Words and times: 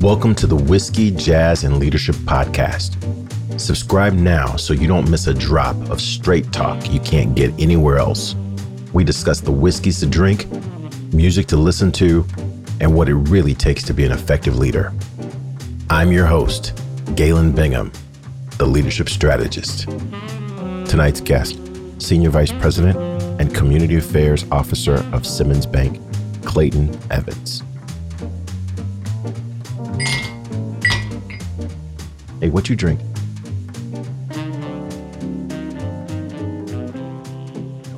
Welcome 0.00 0.36
to 0.36 0.46
the 0.46 0.54
Whiskey, 0.54 1.10
Jazz, 1.10 1.64
and 1.64 1.78
Leadership 1.78 2.14
Podcast. 2.14 2.94
Subscribe 3.58 4.12
now 4.12 4.54
so 4.54 4.72
you 4.72 4.86
don't 4.86 5.10
miss 5.10 5.26
a 5.26 5.34
drop 5.34 5.74
of 5.90 6.00
straight 6.00 6.52
talk 6.52 6.88
you 6.92 7.00
can't 7.00 7.34
get 7.34 7.52
anywhere 7.58 7.96
else. 7.96 8.36
We 8.92 9.02
discuss 9.02 9.40
the 9.40 9.50
whiskeys 9.50 9.98
to 9.98 10.06
drink, 10.06 10.46
music 11.12 11.48
to 11.48 11.56
listen 11.56 11.90
to, 11.92 12.24
and 12.80 12.94
what 12.94 13.08
it 13.08 13.16
really 13.16 13.54
takes 13.54 13.82
to 13.84 13.92
be 13.92 14.04
an 14.04 14.12
effective 14.12 14.56
leader. 14.56 14.92
I'm 15.90 16.12
your 16.12 16.26
host, 16.26 16.80
Galen 17.16 17.50
Bingham, 17.50 17.90
the 18.56 18.66
leadership 18.66 19.08
strategist. 19.08 19.88
Tonight's 20.88 21.20
guest, 21.20 21.58
Senior 22.00 22.30
Vice 22.30 22.52
President 22.52 22.96
and 23.40 23.52
Community 23.52 23.96
Affairs 23.96 24.46
Officer 24.52 25.04
of 25.12 25.26
Simmons 25.26 25.66
Bank, 25.66 26.00
Clayton 26.44 26.96
Evans. 27.10 27.64
Hey, 32.40 32.50
what 32.50 32.68
you 32.68 32.76
drink? 32.76 33.00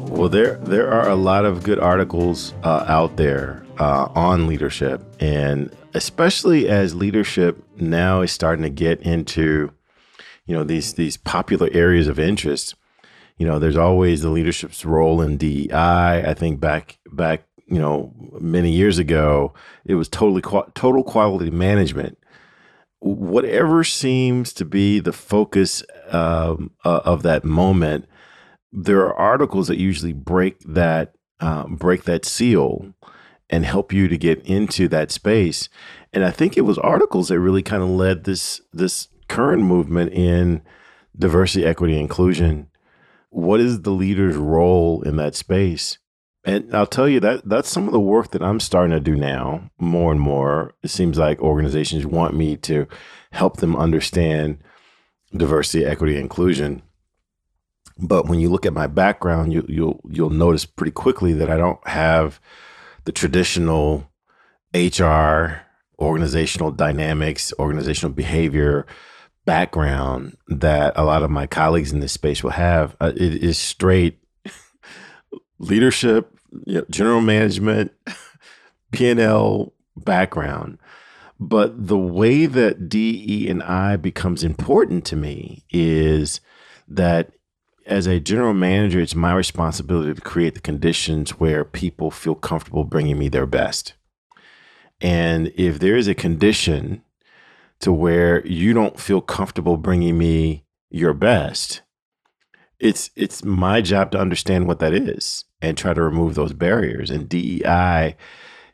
Well, 0.09 0.31
there 0.31 0.55
there 0.57 0.91
are 0.91 1.11
a 1.11 1.15
lot 1.15 1.45
of 1.45 1.63
good 1.63 1.79
articles 1.79 2.55
uh, 2.63 2.87
out 2.89 3.19
there 3.19 3.63
uh, 3.79 4.09
on 4.15 4.47
leadership, 4.47 5.03
and 5.21 5.71
especially 5.93 6.71
as 6.71 6.95
leadership 6.95 7.63
now 7.77 8.23
is 8.23 8.33
starting 8.33 8.63
to 8.63 8.71
get 8.71 9.03
into, 9.03 9.73
you 10.47 10.57
know, 10.57 10.65
these 10.65 10.95
these 10.95 11.19
popular 11.19 11.69
areas 11.73 12.09
of 12.09 12.19
interest. 12.19 12.75
You 13.37 13.47
know, 13.47 13.59
there's 13.59 13.77
always 13.77 14.23
the 14.23 14.31
leadership's 14.31 14.87
role 14.87 15.21
in 15.21 15.37
DEI. 15.37 16.25
I 16.27 16.33
think 16.33 16.61
back 16.61 16.99
back 17.13 17.45
you 17.67 17.79
know 17.79 18.15
many 18.41 18.73
years 18.73 18.99
ago, 18.99 19.53
it 19.85 19.97
was 19.97 20.09
totally 20.09 20.41
total 20.73 21.05
quality 21.05 21.51
management 21.51 22.17
whatever 23.01 23.83
seems 23.83 24.53
to 24.55 24.65
be 24.65 25.01
the 25.01 25.13
focus 25.13 25.83
um, 26.11 26.71
of 26.85 27.23
that 27.23 27.45
moment, 27.45 28.07
there 28.73 29.01
are 29.01 29.15
articles 29.15 29.69
that 29.69 29.79
usually 29.79 30.13
break 30.13 30.61
that 30.61 31.15
um, 31.41 31.77
break 31.77 32.05
that 32.05 32.25
seal 32.25 32.93
and 33.49 33.65
help 33.65 33.93
you 33.93 34.09
to 34.09 34.19
get 34.19 34.41
into 34.43 34.87
that 34.89 35.11
space. 35.11 35.69
And 36.13 36.25
I 36.25 36.31
think 36.31 36.57
it 36.57 36.63
was 36.63 36.79
articles 36.79 37.29
that 37.29 37.41
really 37.41 37.63
kind 37.63 37.83
of 37.83 37.89
led 37.89 38.25
this 38.25 38.61
this 38.73 39.09
current 39.29 39.63
movement 39.63 40.13
in 40.13 40.63
diversity, 41.19 41.65
equity, 41.65 41.99
inclusion. 41.99 42.69
What 43.31 43.61
is 43.61 43.83
the 43.83 43.91
leader's 43.91 44.37
role 44.37 45.03
in 45.03 45.17
that 45.17 45.35
space? 45.35 45.99
And 46.45 46.75
I'll 46.75 46.87
tell 46.87 47.09
you 47.09 47.21
that 47.21 47.47
that's 47.49 47.69
some 47.69 47.87
of 47.87 47.93
the 47.93 48.01
work 48.01 48.31
that 48.31 48.43
I'm 48.43 48.61
starting 48.61 48.93
to 48.93 49.01
do 49.01 49.15
now 49.15 49.71
more 49.79 50.11
and 50.11 50.21
more. 50.21 50.75
It 50.83 50.89
seems 50.89 51.19
like 51.19 51.41
organizations 51.41 52.07
want 52.07 52.35
me 52.35 52.57
to 52.59 52.87
help 53.33 53.59
them 53.59 53.77
understand 53.77 54.59
diversity, 55.37 55.85
equity, 55.85 56.17
inclusion. 56.17 56.83
But 57.99 58.27
when 58.27 58.41
you 58.41 58.49
look 58.49 58.65
at 58.65 58.73
my 58.73 58.87
background, 58.87 59.53
you, 59.53 59.67
you'll 59.69 60.01
you'll 60.09 60.31
notice 60.31 60.65
pretty 60.65 60.93
quickly 60.93 61.35
that 61.35 61.51
I 61.51 61.59
don't 61.59 61.87
have 61.87 62.41
the 63.05 63.13
traditional 63.13 64.11
HR, 64.75 65.63
organizational 65.99 66.71
dynamics, 66.71 67.53
organizational 67.59 68.15
behavior 68.15 68.87
background 69.45 70.37
that 70.49 70.93
a 70.97 71.05
lot 71.05 71.23
of 71.23 71.31
my 71.31 71.47
colleagues 71.47 71.93
in 71.93 72.01
this 72.01 72.13
space 72.13 72.43
will 72.43 72.51
have. 72.51 72.97
Uh, 73.01 73.13
it 73.15 73.43
is 73.43 73.59
straight 73.59 74.20
leadership, 75.61 76.37
you 76.67 76.79
know, 76.79 76.85
general 76.91 77.21
management, 77.21 77.93
P&L 78.91 79.73
background. 79.97 80.79
But 81.39 81.87
the 81.87 81.99
way 81.99 82.47
that 82.47 82.89
DE 82.89 83.49
and 83.49 83.63
I 83.63 83.97
becomes 83.97 84.43
important 84.43 85.05
to 85.07 85.17
me 85.17 85.65
is 85.71 86.41
that 86.89 87.31
as 87.87 88.07
a 88.07 88.21
general 88.21 88.53
manager, 88.53 89.01
it's 89.01 89.15
my 89.15 89.33
responsibility 89.33 90.13
to 90.13 90.21
create 90.21 90.55
the 90.55 90.61
conditions 90.61 91.41
where 91.41 91.65
people 91.65 92.11
feel 92.11 92.35
comfortable 92.35 92.85
bringing 92.85 93.19
me 93.19 93.29
their 93.29 93.47
best. 93.47 93.95
And 95.01 95.53
if 95.57 95.79
there 95.79 95.97
is 95.97 96.09
a 96.09 96.15
condition 96.15 97.03
to 97.81 97.93
where 97.93 98.47
you 98.47 98.75
don't 98.75 99.01
feel 99.01 99.23
comfortable 99.23 99.79
bringing 99.79 100.19
me 100.19 100.65
your 100.91 101.15
best, 101.15 101.81
it's 102.81 103.11
it's 103.15 103.45
my 103.45 103.81
job 103.83 104.11
to 104.13 104.19
understand 104.19 104.67
what 104.67 104.79
that 104.81 104.95
is 104.95 105.45
and 105.61 105.77
try 105.77 105.95
to 105.95 106.03
remove 106.03 106.35
those 106.35 106.53
barriers. 106.53 107.11
And 107.11 107.29
DEI 107.29 108.17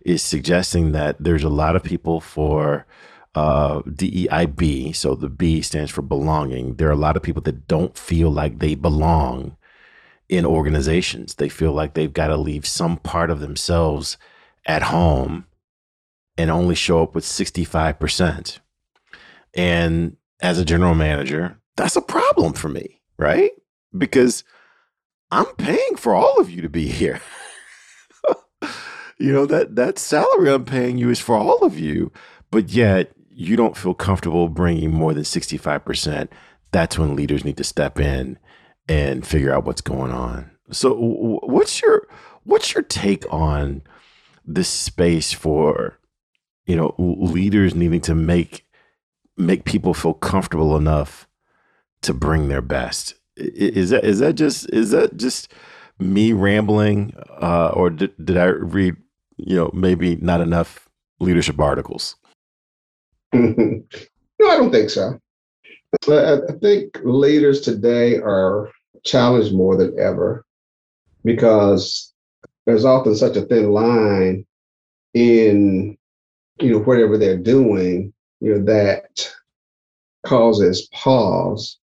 is 0.02 0.22
suggesting 0.22 0.92
that 0.92 1.16
there's 1.18 1.42
a 1.42 1.48
lot 1.48 1.74
of 1.74 1.82
people 1.82 2.20
for 2.20 2.86
uh, 3.34 3.82
DEIB, 3.82 4.94
so 4.94 5.14
the 5.14 5.28
B 5.28 5.60
stands 5.60 5.90
for 5.90 6.02
belonging. 6.02 6.76
There 6.76 6.88
are 6.88 6.92
a 6.92 6.96
lot 6.96 7.16
of 7.16 7.22
people 7.22 7.42
that 7.42 7.66
don't 7.66 7.98
feel 7.98 8.30
like 8.30 8.60
they 8.60 8.74
belong 8.76 9.56
in 10.28 10.46
organizations. 10.46 11.34
They 11.34 11.48
feel 11.48 11.72
like 11.72 11.94
they've 11.94 12.12
got 12.12 12.28
to 12.28 12.36
leave 12.36 12.64
some 12.64 12.96
part 12.96 13.30
of 13.30 13.40
themselves 13.40 14.16
at 14.64 14.84
home 14.84 15.46
and 16.38 16.50
only 16.50 16.74
show 16.74 17.02
up 17.02 17.14
with 17.14 17.24
65%. 17.24 18.58
And 19.54 20.16
as 20.40 20.58
a 20.58 20.64
general 20.64 20.94
manager, 20.94 21.58
that's 21.76 21.96
a 21.96 22.02
problem 22.02 22.52
for 22.52 22.68
me, 22.68 23.00
right? 23.18 23.50
Because 23.96 24.44
I'm 25.30 25.46
paying 25.56 25.96
for 25.96 26.14
all 26.14 26.40
of 26.40 26.50
you 26.50 26.62
to 26.62 26.68
be 26.68 26.88
here. 26.88 27.20
you 29.18 29.32
know 29.32 29.46
that 29.46 29.76
that 29.76 29.98
salary 29.98 30.50
I'm 30.50 30.64
paying 30.64 30.98
you 30.98 31.10
is 31.10 31.20
for 31.20 31.36
all 31.36 31.58
of 31.58 31.78
you, 31.78 32.12
but 32.50 32.70
yet 32.70 33.12
you 33.30 33.56
don't 33.56 33.76
feel 33.76 33.94
comfortable 33.94 34.48
bringing 34.48 34.92
more 34.92 35.12
than 35.12 35.24
65%. 35.24 36.28
That's 36.72 36.98
when 36.98 37.16
leaders 37.16 37.44
need 37.44 37.58
to 37.58 37.64
step 37.64 38.00
in 38.00 38.38
and 38.88 39.26
figure 39.26 39.52
out 39.52 39.64
what's 39.64 39.82
going 39.82 40.12
on. 40.12 40.50
So 40.70 40.94
what's 41.42 41.82
your 41.82 42.08
what's 42.44 42.74
your 42.74 42.82
take 42.82 43.24
on 43.32 43.82
this 44.44 44.68
space 44.68 45.32
for 45.32 45.98
you 46.66 46.76
know 46.76 46.94
leaders 46.98 47.74
needing 47.74 48.00
to 48.02 48.14
make 48.14 48.66
make 49.36 49.64
people 49.64 49.92
feel 49.92 50.14
comfortable 50.14 50.76
enough 50.76 51.28
to 52.02 52.14
bring 52.14 52.48
their 52.48 52.62
best 52.62 53.14
is 53.36 53.90
that 53.90 54.04
is 54.04 54.18
that 54.20 54.34
just 54.34 54.70
is 54.70 54.90
that 54.90 55.16
just 55.16 55.52
me 55.98 56.32
rambling, 56.32 57.14
uh, 57.40 57.68
or 57.68 57.90
did, 57.90 58.12
did 58.24 58.36
I 58.36 58.46
read 58.46 58.96
you 59.36 59.56
know 59.56 59.70
maybe 59.72 60.16
not 60.16 60.40
enough 60.40 60.88
leadership 61.20 61.60
articles? 61.60 62.16
no, 63.32 63.82
I 64.40 64.56
don't 64.56 64.70
think 64.70 64.90
so. 64.90 65.18
I, 66.08 66.38
think 66.60 66.98
leaders 67.04 67.60
today 67.60 68.16
are 68.18 68.70
challenged 69.04 69.54
more 69.54 69.76
than 69.76 69.98
ever 69.98 70.44
because 71.24 72.12
there's 72.66 72.84
often 72.84 73.14
such 73.14 73.36
a 73.36 73.42
thin 73.42 73.70
line 73.70 74.44
in 75.14 75.96
you 76.60 76.70
know 76.70 76.80
whatever 76.80 77.16
they're 77.16 77.38
doing 77.38 78.12
you 78.40 78.54
know 78.54 78.64
that 78.64 79.32
causes 80.26 80.88
pause 80.92 81.78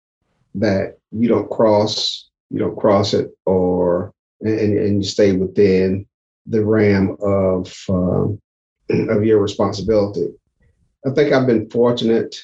that 0.55 0.99
you 1.13 1.29
don't 1.29 1.51
cross 1.51 2.31
you 2.51 2.59
don't 2.59 2.79
cross 2.79 3.15
it 3.15 3.31
or 3.47 4.13
and, 4.41 4.79
and 4.79 5.05
you 5.05 5.09
stay 5.09 5.33
within 5.33 6.07
the 6.47 6.65
ram 6.65 7.17
of 7.23 7.73
um, 7.89 8.41
of 8.91 9.25
your 9.25 9.41
responsibility. 9.41 10.29
I 11.07 11.11
think 11.11 11.33
I've 11.33 11.47
been 11.47 11.71
fortunate. 11.71 12.37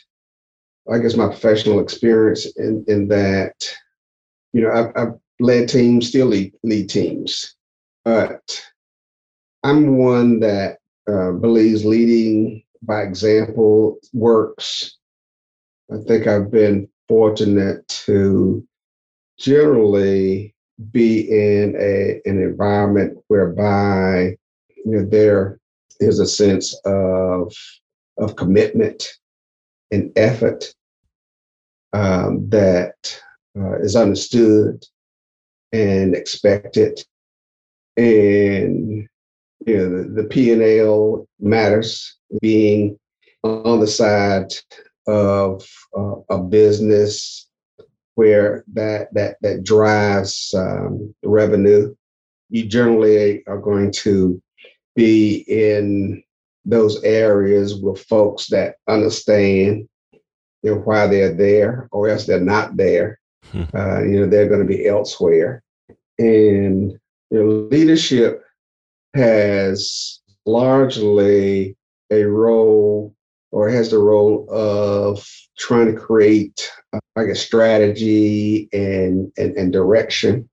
I 0.91 0.99
guess 0.99 1.17
my 1.17 1.27
professional 1.27 1.81
experience 1.81 2.47
in 2.57 2.85
in 2.87 3.09
that, 3.09 3.55
you 4.53 4.63
know, 4.63 4.71
I've, 4.71 4.93
I've 4.97 5.15
led 5.41 5.69
teams, 5.69 6.09
still 6.09 6.27
lead, 6.27 6.55
lead 6.63 6.89
teams, 6.89 7.57
but 8.05 8.65
I'm 9.65 9.99
one 9.99 10.41
that 10.41 10.79
uh, 11.11 11.33
believes 11.33 11.85
leading 11.85 12.63
by 12.83 13.03
example 13.03 13.99
works. 14.13 14.97
I 15.93 15.97
think 16.07 16.27
I've 16.27 16.51
been 16.51 16.89
fortunate 17.09 17.87
to 17.89 18.67
generally 19.39 20.55
be 20.91 21.21
in 21.21 21.75
a 21.79 22.21
an 22.25 22.43
environment 22.43 23.19
whereby 23.29 24.37
you 24.77 24.93
know 24.93 25.05
there 25.05 25.59
is 26.01 26.21
a 26.21 26.27
sense 26.27 26.79
of 26.85 27.53
of 28.19 28.37
commitment 28.37 29.09
and 29.91 30.11
effort 30.17 30.75
um, 31.93 32.49
that 32.51 32.95
uh, 33.59 33.79
is 33.79 33.97
understood 33.97 34.85
and 35.73 36.15
expected. 36.15 37.03
And 37.97 39.09
you 39.67 39.77
know 39.77 40.03
the, 40.03 40.23
the 40.23 40.29
p&l 40.29 41.27
matters 41.41 42.17
being 42.43 42.99
on 43.43 43.81
the 43.81 43.87
side 43.87 44.53
of 45.07 45.67
uh, 45.97 46.16
business 46.51 47.49
where 48.15 48.65
that 48.73 49.13
that 49.15 49.37
that 49.43 49.63
drives 49.63 50.53
um, 50.57 51.15
revenue, 51.23 51.95
you 52.49 52.67
generally 52.67 53.47
are 53.47 53.59
going 53.59 53.93
to 53.93 54.43
be 54.95 55.45
in 55.47 56.23
those 56.65 57.03
areas 57.05 57.77
with 57.81 58.03
folks 58.05 58.49
that 58.49 58.77
understand 58.89 59.89
you 60.63 60.75
know 60.75 60.81
why 60.81 61.07
they're 61.07 61.35
there, 61.35 61.89
or 61.93 62.09
else 62.09 62.27
they're 62.27 62.41
not 62.41 62.77
there. 62.77 63.21
Hmm. 63.53 63.65
Uh, 63.75 64.03
you 64.03 64.21
know 64.21 64.27
they're 64.27 64.49
going 64.49 64.67
to 64.67 64.67
be 64.67 64.87
elsewhere, 64.87 65.63
and 66.19 66.93
you 67.31 67.43
know, 67.43 67.69
leadership 67.71 68.43
has 69.15 70.21
largely 70.45 71.77
a 72.11 72.25
role 72.25 73.16
or 73.53 73.69
has 73.69 73.91
the 73.91 73.99
role 73.99 74.47
of 74.51 75.27
trying 75.59 75.87
to 75.87 75.99
create 75.99 76.71
like 77.15 77.29
a 77.29 77.35
strategy 77.35 78.69
and, 78.73 79.33
and, 79.37 79.57
and 79.57 79.73
direction 79.73 80.49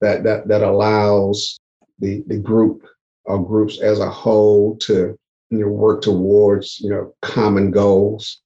that, 0.00 0.24
that, 0.24 0.48
that 0.48 0.62
allows 0.62 1.58
the, 1.98 2.22
the 2.26 2.36
group 2.36 2.86
or 3.24 3.44
groups 3.44 3.80
as 3.80 4.00
a 4.00 4.10
whole 4.10 4.76
to 4.76 5.18
you 5.50 5.60
know, 5.60 5.68
work 5.68 6.02
towards 6.02 6.80
you 6.80 6.90
know 6.90 7.14
common 7.22 7.70
goals. 7.70 8.40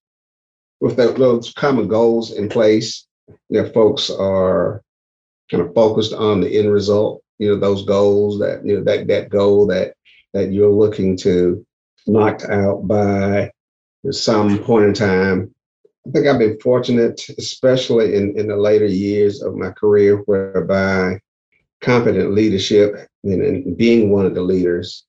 With 0.81 0.97
that, 0.97 1.17
those 1.17 1.53
common 1.53 1.89
goals 1.89 2.33
in 2.33 2.49
place, 2.49 3.07
you 3.49 3.63
know, 3.63 3.69
folks 3.71 4.11
are 4.11 4.83
kind 5.51 5.63
of 5.63 5.75
focused 5.75 6.13
on 6.13 6.41
the 6.41 6.59
end 6.59 6.73
result. 6.73 7.23
You 7.39 7.51
know, 7.51 7.61
those 7.61 7.85
goals 7.85 8.39
that 8.41 8.65
you 8.65 8.77
know 8.77 8.85
that 8.85 9.07
that 9.09 9.31
goal 9.31 9.67
that 9.69 9.95
that 10.33 10.53
you're 10.53 10.71
looking 10.71 11.17
to 11.19 11.65
knock 12.07 12.43
out 12.45 12.87
by 12.87 13.51
some 14.11 14.59
point 14.59 14.87
in 14.87 14.95
time. 14.95 15.55
I 16.07 16.11
think 16.11 16.27
I've 16.27 16.39
been 16.39 16.59
fortunate, 16.61 17.21
especially 17.39 18.17
in, 18.17 18.37
in 18.37 18.49
the 18.49 18.57
later 18.57 18.87
years 18.87 19.43
of 19.43 19.55
my 19.55 19.71
career, 19.71 20.17
whereby 20.27 21.21
competent 21.81 22.33
leadership 22.33 23.07
and, 23.23 23.43
and 23.43 23.77
being 23.77 24.11
one 24.11 24.27
of 24.27 24.35
the 24.35 24.41
leaders, 24.41 25.05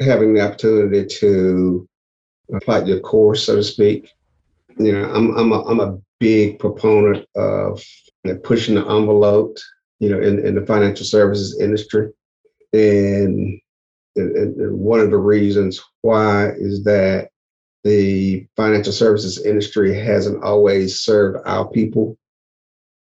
having 0.00 0.34
the 0.34 0.40
opportunity 0.40 1.06
to 1.06 1.88
fight 2.64 2.86
your 2.86 3.00
course, 3.00 3.46
so 3.46 3.56
to 3.56 3.64
speak. 3.64 4.08
You 4.78 4.92
know, 4.92 5.10
I'm 5.12 5.36
I'm 5.36 5.52
a, 5.52 5.62
I'm 5.64 5.80
a 5.80 5.98
big 6.20 6.60
proponent 6.60 7.26
of 7.34 7.82
you 8.24 8.32
know, 8.32 8.38
pushing 8.40 8.76
the 8.76 8.82
envelope, 8.82 9.56
you 9.98 10.08
know, 10.08 10.20
in, 10.20 10.44
in 10.46 10.54
the 10.54 10.64
financial 10.66 11.04
services 11.04 11.60
industry. 11.60 12.12
And, 12.72 13.60
and, 14.16 14.36
and 14.36 14.78
one 14.78 15.00
of 15.00 15.10
the 15.10 15.18
reasons 15.18 15.82
why 16.02 16.50
is 16.50 16.84
that 16.84 17.31
the 17.84 18.46
financial 18.56 18.92
services 18.92 19.44
industry 19.44 19.94
hasn't 19.98 20.42
always 20.42 21.00
served 21.00 21.38
our 21.46 21.68
people. 21.68 22.16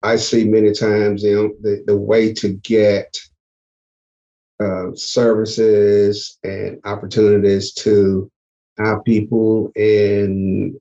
I 0.02 0.16
see 0.16 0.44
many 0.44 0.72
times 0.72 1.22
you 1.22 1.34
know, 1.34 1.50
the, 1.60 1.84
the 1.86 1.96
way 1.96 2.32
to 2.34 2.54
get 2.54 3.16
uh, 4.60 4.94
services 4.94 6.38
and 6.44 6.80
opportunities 6.84 7.72
to 7.72 8.30
our 8.78 9.02
people 9.02 9.70
and 9.76 10.76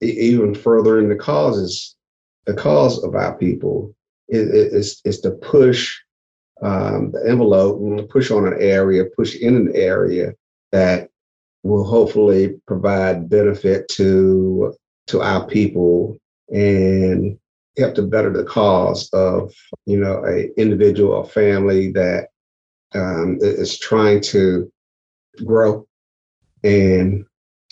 even 0.00 0.54
further 0.54 0.98
in 0.98 1.08
the 1.08 1.16
causes, 1.16 1.96
the 2.46 2.54
cause 2.54 3.02
of 3.04 3.14
our 3.14 3.36
people 3.36 3.94
is, 4.28 4.48
is, 4.72 5.00
is 5.04 5.20
to 5.20 5.30
push 5.30 5.98
um, 6.62 7.12
the 7.12 7.22
envelope, 7.28 8.08
push 8.10 8.30
on 8.30 8.46
an 8.46 8.56
area, 8.58 9.04
push 9.16 9.36
in 9.36 9.56
an 9.56 9.72
area 9.74 10.32
that 10.72 11.10
will 11.62 11.84
hopefully 11.84 12.60
provide 12.66 13.28
benefit 13.28 13.88
to 13.88 14.74
to 15.06 15.20
our 15.20 15.46
people 15.46 16.16
and 16.50 17.38
help 17.78 17.94
to 17.94 18.02
better 18.02 18.30
the 18.30 18.44
cause 18.44 19.08
of 19.12 19.52
you 19.86 19.98
know 19.98 20.24
a 20.26 20.50
individual 20.60 21.12
or 21.12 21.24
family 21.26 21.92
that 21.92 22.28
um, 22.94 23.38
is 23.40 23.78
trying 23.78 24.20
to 24.20 24.70
grow. 25.44 25.86
And 26.64 27.24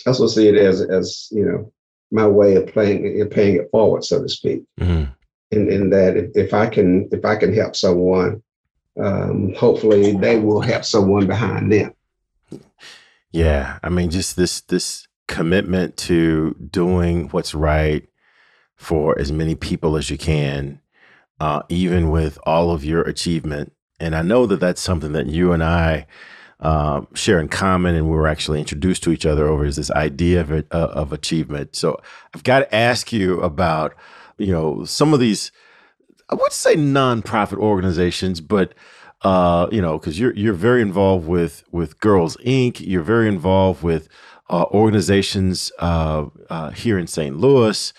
I 0.05 0.09
also 0.09 0.27
see 0.27 0.47
it 0.47 0.55
as 0.55 0.81
as 0.81 1.27
you 1.31 1.45
know 1.45 1.71
my 2.11 2.27
way 2.27 2.55
of 2.55 2.67
playing 2.67 3.27
paying 3.29 3.57
it 3.57 3.69
forward 3.71 4.03
so 4.03 4.21
to 4.21 4.29
speak. 4.29 4.63
Mm-hmm. 4.79 5.11
in, 5.51 5.71
in 5.71 5.89
that 5.91 6.17
if, 6.17 6.31
if 6.35 6.53
I 6.53 6.67
can 6.67 7.07
if 7.11 7.23
I 7.23 7.35
can 7.35 7.53
help 7.53 7.75
someone 7.75 8.41
um, 8.99 9.53
hopefully 9.53 10.13
they 10.17 10.37
will 10.37 10.59
help 10.59 10.83
someone 10.83 11.27
behind 11.27 11.71
them 11.71 11.93
yeah, 13.31 13.79
I 13.83 13.89
mean, 13.89 14.09
just 14.09 14.35
this 14.35 14.61
this 14.61 15.07
commitment 15.27 15.95
to 15.95 16.55
doing 16.69 17.29
what's 17.29 17.55
right 17.55 18.07
for 18.75 19.17
as 19.17 19.31
many 19.31 19.55
people 19.55 19.95
as 19.95 20.09
you 20.09 20.17
can, 20.17 20.81
uh, 21.39 21.61
even 21.69 22.09
with 22.09 22.37
all 22.43 22.71
of 22.71 22.83
your 22.83 23.01
achievement. 23.01 23.71
And 23.99 24.15
I 24.15 24.21
know 24.23 24.45
that 24.47 24.59
that's 24.59 24.81
something 24.81 25.13
that 25.13 25.27
you 25.27 25.53
and 25.53 25.63
I 25.63 26.07
uh, 26.59 27.01
share 27.13 27.39
in 27.39 27.47
common, 27.47 27.95
and 27.95 28.09
we 28.09 28.15
were 28.15 28.27
actually 28.27 28.59
introduced 28.59 29.03
to 29.03 29.11
each 29.11 29.25
other 29.25 29.47
over 29.47 29.65
is 29.65 29.77
this 29.77 29.91
idea 29.91 30.41
of 30.41 30.51
uh, 30.51 30.63
of 30.71 31.13
achievement. 31.13 31.75
So 31.75 31.99
I've 32.33 32.43
got 32.43 32.59
to 32.59 32.75
ask 32.75 33.13
you 33.13 33.39
about, 33.41 33.95
you 34.37 34.51
know, 34.51 34.83
some 34.85 35.13
of 35.13 35.19
these. 35.19 35.51
I 36.29 36.35
would 36.35 36.53
say 36.53 36.75
nonprofit 36.75 37.57
organizations, 37.57 38.39
but 38.41 38.73
uh, 39.23 39.67
you 39.71 39.81
know, 39.81 39.99
because 39.99 40.19
you're 40.19 40.33
you're 40.33 40.53
very 40.53 40.81
involved 40.81 41.27
with 41.27 41.63
with 41.71 41.99
Girls 41.99 42.37
Inc. 42.37 42.79
You're 42.85 43.03
very 43.03 43.27
involved 43.27 43.83
with 43.83 44.07
uh, 44.49 44.65
organizations 44.71 45.71
uh, 45.79 46.25
uh 46.49 46.71
here 46.71 46.97
in 46.97 47.07
St. 47.07 47.37
Louis, 47.37 47.93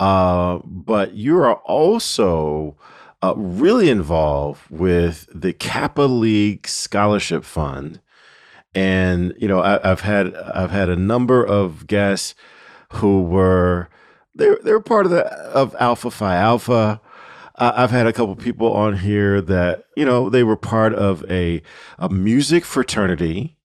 uh, 0.00 0.58
but 0.64 1.14
you 1.14 1.38
are 1.38 1.54
also 1.56 2.76
uh, 3.22 3.34
really 3.36 3.88
involved 3.88 4.62
with 4.68 5.28
the 5.32 5.52
Kappa 5.52 6.02
League 6.02 6.66
Scholarship 6.66 7.44
Fund, 7.44 8.00
and 8.74 9.34
you 9.38 9.46
know 9.46 9.60
I, 9.60 9.78
have 9.86 10.00
had 10.00 10.34
I've 10.34 10.72
had 10.72 10.88
a 10.88 10.96
number 10.96 11.44
of 11.44 11.86
guests 11.86 12.34
who 12.94 13.22
were 13.22 13.88
they're 14.34 14.58
they're 14.64 14.80
part 14.80 15.06
of 15.06 15.12
the 15.12 15.26
of 15.26 15.76
Alpha 15.78 16.10
Phi 16.10 16.36
Alpha. 16.36 17.00
I've 17.58 17.90
had 17.90 18.06
a 18.06 18.12
couple 18.12 18.36
people 18.36 18.72
on 18.72 18.98
here 18.98 19.40
that 19.40 19.84
you 19.96 20.04
know 20.04 20.28
they 20.28 20.44
were 20.44 20.56
part 20.56 20.94
of 20.94 21.24
a 21.30 21.62
a 21.98 22.08
music 22.08 22.64
fraternity, 22.64 23.56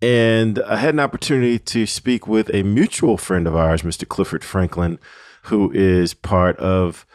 and 0.00 0.58
I 0.60 0.76
had 0.76 0.94
an 0.94 1.00
opportunity 1.00 1.58
to 1.58 1.86
speak 1.86 2.26
with 2.26 2.52
a 2.54 2.62
mutual 2.62 3.16
friend 3.16 3.46
of 3.46 3.54
ours, 3.54 3.82
Mr. 3.82 4.08
Clifford 4.08 4.42
Franklin, 4.42 4.98
who 5.44 5.70
is 5.72 6.14
part 6.14 6.56
of 6.56 7.06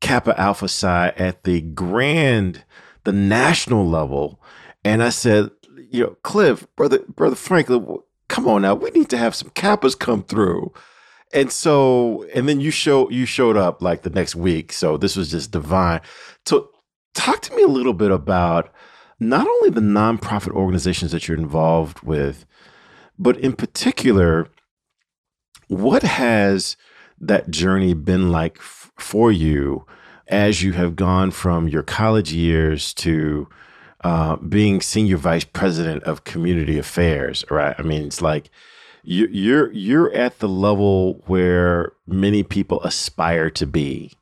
Kappa 0.00 0.38
Alpha 0.40 0.68
Psi 0.68 1.08
at 1.16 1.44
the 1.44 1.60
grand, 1.60 2.64
the 3.04 3.12
national 3.12 3.86
level, 3.86 4.42
and 4.84 5.02
I 5.02 5.10
said, 5.10 5.50
you 5.90 6.04
know, 6.04 6.16
Cliff, 6.22 6.66
brother, 6.76 7.00
brother 7.08 7.36
Franklin, 7.36 7.98
come 8.28 8.48
on 8.48 8.62
now, 8.62 8.74
we 8.74 8.90
need 8.90 9.10
to 9.10 9.18
have 9.18 9.34
some 9.34 9.50
Kappas 9.50 9.98
come 9.98 10.22
through 10.22 10.72
and 11.32 11.50
so 11.50 12.26
and 12.34 12.48
then 12.48 12.60
you 12.60 12.70
show 12.70 13.08
you 13.10 13.26
showed 13.26 13.56
up 13.56 13.82
like 13.82 14.02
the 14.02 14.10
next 14.10 14.34
week 14.34 14.72
so 14.72 14.96
this 14.96 15.16
was 15.16 15.30
just 15.30 15.50
divine 15.50 16.00
so 16.46 16.70
talk 17.14 17.40
to 17.40 17.54
me 17.54 17.62
a 17.62 17.68
little 17.68 17.94
bit 17.94 18.10
about 18.10 18.72
not 19.20 19.46
only 19.46 19.70
the 19.70 19.80
nonprofit 19.80 20.52
organizations 20.52 21.12
that 21.12 21.28
you're 21.28 21.38
involved 21.38 22.00
with 22.02 22.44
but 23.18 23.36
in 23.38 23.52
particular 23.52 24.48
what 25.68 26.02
has 26.02 26.76
that 27.20 27.50
journey 27.50 27.94
been 27.94 28.30
like 28.30 28.56
f- 28.58 28.90
for 28.98 29.30
you 29.32 29.86
as 30.28 30.62
you 30.62 30.72
have 30.72 30.96
gone 30.96 31.30
from 31.30 31.68
your 31.68 31.82
college 31.82 32.32
years 32.32 32.92
to 32.94 33.48
uh, 34.04 34.36
being 34.36 34.80
senior 34.80 35.16
vice 35.16 35.44
president 35.44 36.02
of 36.04 36.24
community 36.24 36.78
affairs, 36.78 37.44
right? 37.50 37.74
I 37.78 37.82
mean, 37.82 38.06
it's 38.06 38.22
like 38.22 38.50
you're 39.04 39.72
you're 39.72 40.12
at 40.12 40.38
the 40.38 40.48
level 40.48 41.22
where 41.26 41.92
many 42.06 42.42
people 42.42 42.80
aspire 42.82 43.50
to 43.50 43.66
be. 43.66 44.12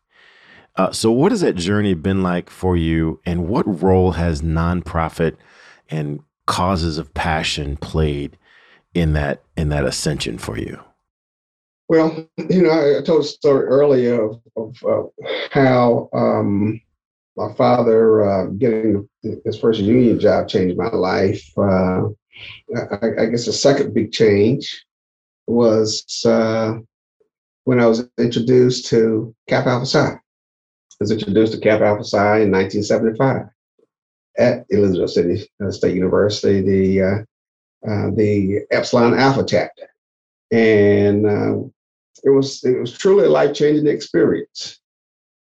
Uh, 0.76 0.90
so, 0.92 1.10
what 1.10 1.32
has 1.32 1.42
that 1.42 1.56
journey 1.56 1.94
been 1.94 2.22
like 2.22 2.48
for 2.48 2.76
you, 2.76 3.20
and 3.26 3.48
what 3.48 3.82
role 3.82 4.12
has 4.12 4.40
nonprofit 4.40 5.36
and 5.90 6.20
causes 6.46 6.98
of 6.98 7.12
passion 7.12 7.76
played 7.76 8.38
in 8.94 9.12
that 9.12 9.42
in 9.56 9.68
that 9.68 9.84
ascension 9.84 10.38
for 10.38 10.58
you? 10.58 10.80
Well, 11.88 12.28
you 12.48 12.62
know, 12.62 12.98
I, 12.98 13.02
told 13.02 13.22
a 13.22 13.24
story 13.24 13.66
earlier 13.66 14.24
of, 14.24 14.40
of 14.56 14.76
uh, 14.84 15.26
how 15.50 16.08
um, 16.12 16.80
my 17.36 17.52
father 17.54 18.22
uh, 18.22 18.46
getting 18.46 19.08
his 19.44 19.58
first 19.58 19.80
union 19.80 20.20
job 20.20 20.48
changed 20.48 20.76
my 20.76 20.90
life. 20.90 21.44
Uh, 21.58 22.08
I, 22.76 23.22
I, 23.22 23.26
guess 23.26 23.46
the 23.46 23.52
second 23.52 23.94
big 23.94 24.12
change 24.12 24.84
was 25.46 26.24
uh, 26.24 26.74
when 27.64 27.80
I 27.80 27.86
was 27.86 28.08
introduced 28.18 28.86
to 28.86 29.34
Kappa 29.48 29.70
Alpha 29.70 29.86
Psi. 29.86 30.08
I 30.08 30.18
was 31.00 31.10
introduced 31.10 31.52
to 31.52 31.60
Kappa 31.60 31.84
Alpha 31.84 32.04
Psi 32.04 32.40
in 32.40 32.50
1975 32.50 33.46
at 34.38 34.64
Elizabeth 34.70 35.10
City 35.10 35.48
uh, 35.64 35.70
State 35.70 35.94
University, 35.94 36.60
the 36.62 37.02
uh, 37.02 37.90
uh, 37.90 38.10
the 38.14 38.60
Epsilon 38.70 39.18
Alpha 39.18 39.44
chapter, 39.46 39.88
and 40.50 41.26
it 42.24 42.30
was 42.30 42.62
it 42.64 42.78
was 42.78 42.96
truly 42.96 43.26
a 43.26 43.30
life 43.30 43.54
changing 43.54 43.86
experience. 43.86 44.80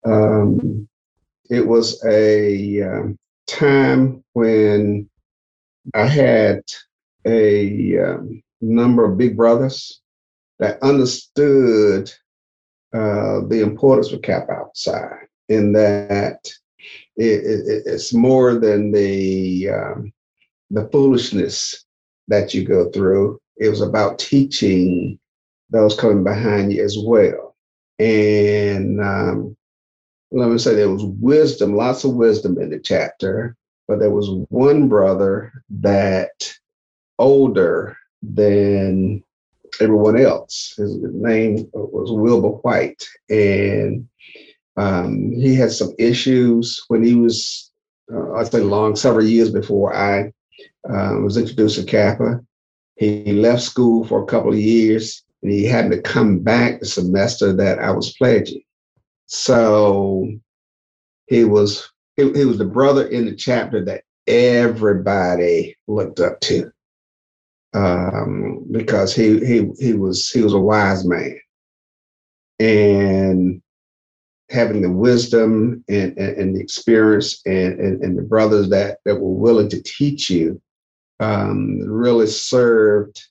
Um, 0.05 0.88
it 1.50 1.65
was 1.65 2.03
a 2.05 2.81
um, 2.84 3.17
time 3.48 4.24
when 4.34 5.10
I 5.94 6.06
had 6.06 6.62
a 7.26 7.98
um, 8.00 8.42
number 8.62 9.06
of 9.06 9.18
big 9.18 9.36
brothers 9.36 10.02
that 10.60 10.82
understood 10.84 12.12
uh, 12.94 13.42
the 13.48 13.62
importance 13.62 14.12
of 14.12 14.22
Kappa 14.22 14.52
Alpha 14.52 14.72
Psi 14.74 15.10
in 15.48 15.74
that 15.74 16.52
it, 17.16 17.46
it, 17.46 17.84
it's 17.86 18.14
more 18.14 18.56
than 18.56 18.92
the 18.92 19.70
um, 19.70 20.14
the 20.72 20.88
foolishness 20.92 21.86
that 22.28 22.54
you 22.54 22.64
go 22.64 22.90
through. 22.92 23.40
It 23.58 23.70
was 23.70 23.82
about 23.82 24.20
teaching 24.20 25.20
those 25.70 26.00
coming 26.00 26.24
behind 26.24 26.74
you 26.74 26.84
as 26.84 26.98
well. 27.04 27.56
And 28.00 29.02
um, 29.02 29.58
let 30.32 30.50
me 30.50 30.58
say 30.58 30.76
there 30.76 30.90
was 30.90 31.04
wisdom, 31.04 31.76
lots 31.76 32.04
of 32.04 32.14
wisdom 32.14 32.60
in 32.60 32.70
the 32.70 32.80
chapter, 32.80 33.56
but 33.89 33.98
there 33.98 34.12
was 34.12 34.29
one 34.50 34.88
brother 34.88 35.51
that 35.81 36.53
older 37.17 37.98
than 38.22 39.24
everyone 39.81 40.15
else. 40.15 40.75
His 40.77 40.96
name 41.01 41.67
was 41.74 42.12
Wilbur 42.12 42.50
White. 42.60 43.03
And 43.29 44.08
um, 44.77 45.31
he 45.31 45.55
had 45.55 45.72
some 45.72 45.91
issues 45.98 46.79
when 46.88 47.03
he 47.03 47.15
was, 47.15 47.72
uh, 48.13 48.34
I'd 48.34 48.51
say, 48.51 48.62
long 48.62 48.96
several 48.96 49.25
years 49.25 49.50
before 49.50 49.96
I 49.96 50.31
uh, 50.88 51.15
was 51.24 51.36
introduced 51.36 51.79
to 51.79 51.84
Kappa. 51.84 52.41
He 52.96 53.34
left 53.34 53.63
school 53.63 54.05
for 54.05 54.22
a 54.22 54.27
couple 54.27 54.53
of 54.53 54.60
years 54.60 55.24
and 55.41 55.51
he 55.51 55.65
had 55.65 55.89
to 55.89 56.00
come 56.00 56.39
back 56.39 56.79
the 56.79 56.86
semester 56.86 57.53
that 57.53 57.79
I 57.79 57.89
was 57.89 58.15
pledging. 58.17 58.62
So 59.25 60.29
he 61.25 61.43
was 61.43 61.89
he, 62.20 62.40
he 62.40 62.46
was 62.46 62.58
the 62.58 62.66
brother 62.66 63.08
in 63.08 63.26
the 63.26 63.36
chapter 63.36 63.84
that 63.86 64.04
everybody 64.28 65.76
looked 65.88 66.20
up 66.20 66.40
to 66.42 66.72
um, 67.74 68.66
because 68.72 69.14
he 69.14 69.40
he 69.46 69.70
he 69.80 69.94
was 69.94 70.30
he 70.30 70.42
was 70.42 70.54
a 70.54 70.60
wise 70.60 71.06
man 71.06 71.40
and 72.60 73.62
having 74.50 74.82
the 74.82 74.92
wisdom 74.92 75.84
and, 75.88 76.18
and, 76.18 76.38
and 76.38 76.56
the 76.56 76.60
experience 76.60 77.40
and, 77.46 77.80
and, 77.80 78.04
and, 78.04 78.18
the 78.18 78.24
brothers 78.24 78.68
that, 78.70 78.98
that 79.06 79.16
were 79.16 79.32
willing 79.32 79.70
to 79.70 79.82
teach 79.84 80.28
you 80.30 80.60
um, 81.20 81.80
really 81.82 82.26
served 82.26 83.24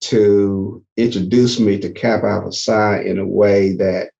to 0.00 0.82
introduce 0.96 1.60
me 1.60 1.78
to 1.78 1.92
Kappa 1.92 2.26
Alpha 2.26 2.52
Psi 2.52 3.02
in 3.02 3.18
a 3.18 3.26
way 3.26 3.76
that 3.76 4.12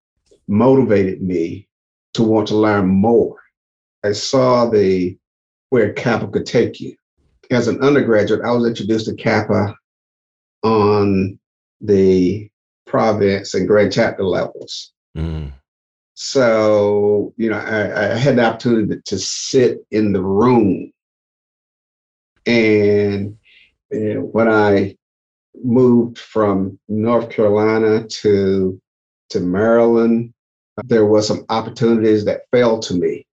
motivated 0.47 1.23
me 1.23 1.67
to 2.15 2.23
want 2.23 2.49
to 2.49 2.57
learn 2.57 2.87
more. 2.87 3.42
I 4.05 4.13
saw 4.13 4.69
the 4.69 5.17
where 5.71 5.93
Kappa 5.93 6.29
could 6.29 6.47
take 6.47 6.81
you. 6.81 6.95
As 7.51 7.69
an 7.69 7.81
undergraduate, 7.81 8.45
I 8.45 8.51
was 8.53 8.67
introduced 8.67 9.07
to 9.07 9.15
Kappa 9.15 9.75
on 10.63 11.39
the 11.81 12.51
province 12.87 13.55
and 13.55 13.67
grand 13.67 13.93
chapter 13.93 14.25
levels. 14.25 14.93
Mm. 15.17 15.53
So, 16.15 17.33
you 17.37 17.51
know, 17.51 17.59
I, 17.59 18.13
I, 18.13 18.17
had 18.17 18.37
the 18.37 18.45
opportunity 18.45 19.01
to 19.05 19.19
sit 19.19 19.79
in 19.91 20.13
the 20.13 20.23
room. 20.23 20.93
And, 22.47 23.37
and 23.91 24.33
when 24.33 24.49
I 24.49 24.97
moved 25.63 26.19
from 26.19 26.79
North 26.89 27.31
Carolina 27.31 28.07
to 28.07 28.81
to 29.31 29.41
Maryland, 29.41 30.35
there 30.85 31.07
was 31.07 31.27
some 31.27 31.45
opportunities 31.49 32.25
that 32.27 32.43
fell 32.51 32.79
to 32.81 32.95
me. 32.95 33.27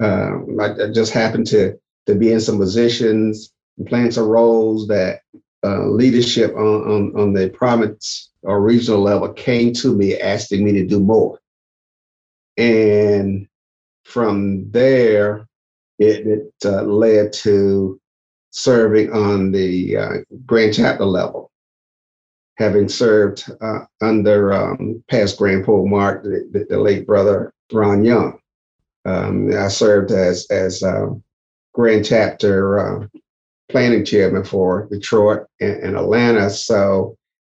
Um, 0.00 0.58
I, 0.60 0.84
I, 0.84 0.90
just 0.92 1.12
happened 1.12 1.46
to 1.48 1.78
to 2.06 2.14
be 2.14 2.32
in 2.32 2.40
some 2.40 2.58
positions 2.58 3.52
and 3.78 3.86
playing 3.86 4.10
some 4.10 4.26
roles 4.26 4.88
that 4.88 5.20
uh, 5.64 5.86
leadership 5.86 6.54
on, 6.54 6.90
on 6.90 7.20
on 7.20 7.32
the 7.32 7.50
province 7.50 8.30
or 8.42 8.60
regional 8.60 9.00
level 9.00 9.32
came 9.32 9.72
to 9.74 9.94
me 9.94 10.18
asking 10.18 10.64
me 10.64 10.72
to 10.72 10.86
do 10.86 10.98
more. 10.98 11.38
And 12.56 13.46
from 14.04 14.70
there, 14.72 15.46
it, 15.98 16.26
it 16.26 16.52
uh, 16.64 16.82
led 16.82 17.32
to 17.34 18.00
serving 18.50 19.12
on 19.12 19.52
the 19.52 19.96
uh, 19.96 20.12
grand 20.44 20.74
chapter 20.74 21.04
level 21.04 21.52
having 22.56 22.88
served 22.88 23.50
uh, 23.60 23.80
under 24.00 24.52
um, 24.52 25.02
past 25.10 25.38
Grand 25.38 25.64
Polemarch, 25.64 26.22
the, 26.22 26.66
the, 26.68 26.78
late 26.78 27.06
brother 27.06 27.52
Ron 27.72 28.04
Young. 28.04 28.38
Um, 29.04 29.52
I 29.56 29.68
served 29.68 30.10
as 30.12 30.46
as 30.50 30.82
um, 30.82 31.22
Grand 31.74 32.04
Chapter 32.04 32.78
uh, 32.78 33.06
Planning 33.70 34.04
Chairman 34.04 34.44
for 34.44 34.88
Detroit 34.90 35.46
and, 35.60 35.82
and, 35.82 35.96
Atlanta. 35.96 36.50
So 36.50 37.16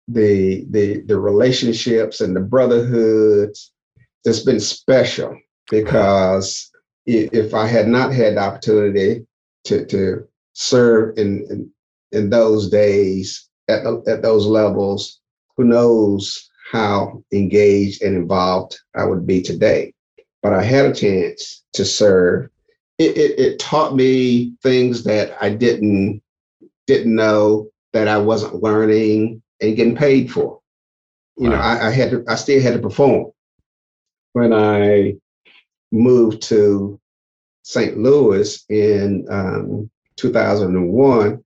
the 0.08 0.66
the 0.70 1.02
the 1.02 1.18
relationships 1.18 2.20
and 2.20 2.34
the 2.34 2.40
brotherhoods 2.40 3.72
it's 4.24 4.40
been 4.40 4.60
special 4.60 5.38
because 5.70 6.70
if 7.06 7.52
I 7.54 7.66
had 7.66 7.88
not 7.88 8.12
had 8.12 8.36
the 8.36 8.40
opportunity 8.40 9.26
to 9.64 9.84
to 9.86 10.26
serve 10.54 11.18
in 11.18 11.46
in, 11.50 11.70
in 12.12 12.30
those 12.30 12.70
days 12.70 13.48
at, 13.68 13.84
at 14.06 14.22
those 14.22 14.46
levels, 14.46 15.20
who 15.56 15.64
knows 15.64 16.50
how 16.70 17.22
engaged 17.32 18.02
and 18.02 18.16
involved 18.16 18.78
I 18.96 19.04
would 19.04 19.26
be 19.26 19.42
today. 19.42 19.93
But 20.44 20.52
I 20.52 20.62
had 20.62 20.84
a 20.84 20.94
chance 20.94 21.64
to 21.72 21.86
serve. 21.86 22.50
It, 22.98 23.16
it, 23.16 23.40
it 23.40 23.58
taught 23.58 23.96
me 23.96 24.52
things 24.62 25.02
that 25.04 25.36
I 25.40 25.48
didn't 25.48 26.22
didn't 26.86 27.14
know 27.14 27.70
that 27.94 28.08
I 28.08 28.18
wasn't 28.18 28.62
learning 28.62 29.40
and 29.62 29.74
getting 29.74 29.96
paid 29.96 30.30
for. 30.30 30.60
You 31.38 31.48
wow. 31.48 31.56
know, 31.56 31.62
I, 31.62 31.88
I 31.88 31.90
had 31.90 32.10
to, 32.10 32.24
I 32.28 32.34
still 32.34 32.60
had 32.60 32.74
to 32.74 32.78
perform. 32.78 33.32
When 34.34 34.52
I 34.52 35.14
moved 35.90 36.42
to 36.42 37.00
St. 37.62 37.96
Louis 37.96 38.62
in 38.68 39.26
um, 39.30 39.90
2001, 40.16 41.42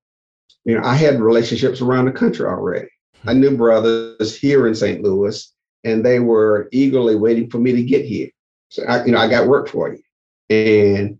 you 0.64 0.75
know, 0.75 0.85
I 0.85 0.95
had 0.97 1.21
relationships 1.21 1.81
around 1.81 2.07
the 2.07 2.12
country 2.12 2.47
already. 2.47 2.88
I 3.26 3.35
knew 3.35 3.57
brothers 3.57 4.37
here 4.37 4.67
in 4.67 4.75
St. 4.75 5.02
Louis, 5.02 5.55
and 5.85 6.05
they 6.05 6.19
were 6.19 6.69
eagerly 6.73 7.14
waiting 7.14 7.49
for 7.49 7.59
me 7.59 7.73
to 7.73 7.83
get 7.85 8.05
here. 8.05 8.31
So 8.68 8.84
I, 8.84 9.04
you 9.04 9.12
know, 9.12 9.18
I 9.18 9.28
got 9.28 9.48
work 9.48 9.68
for 9.68 9.92
you, 9.92 10.02
and 10.50 11.18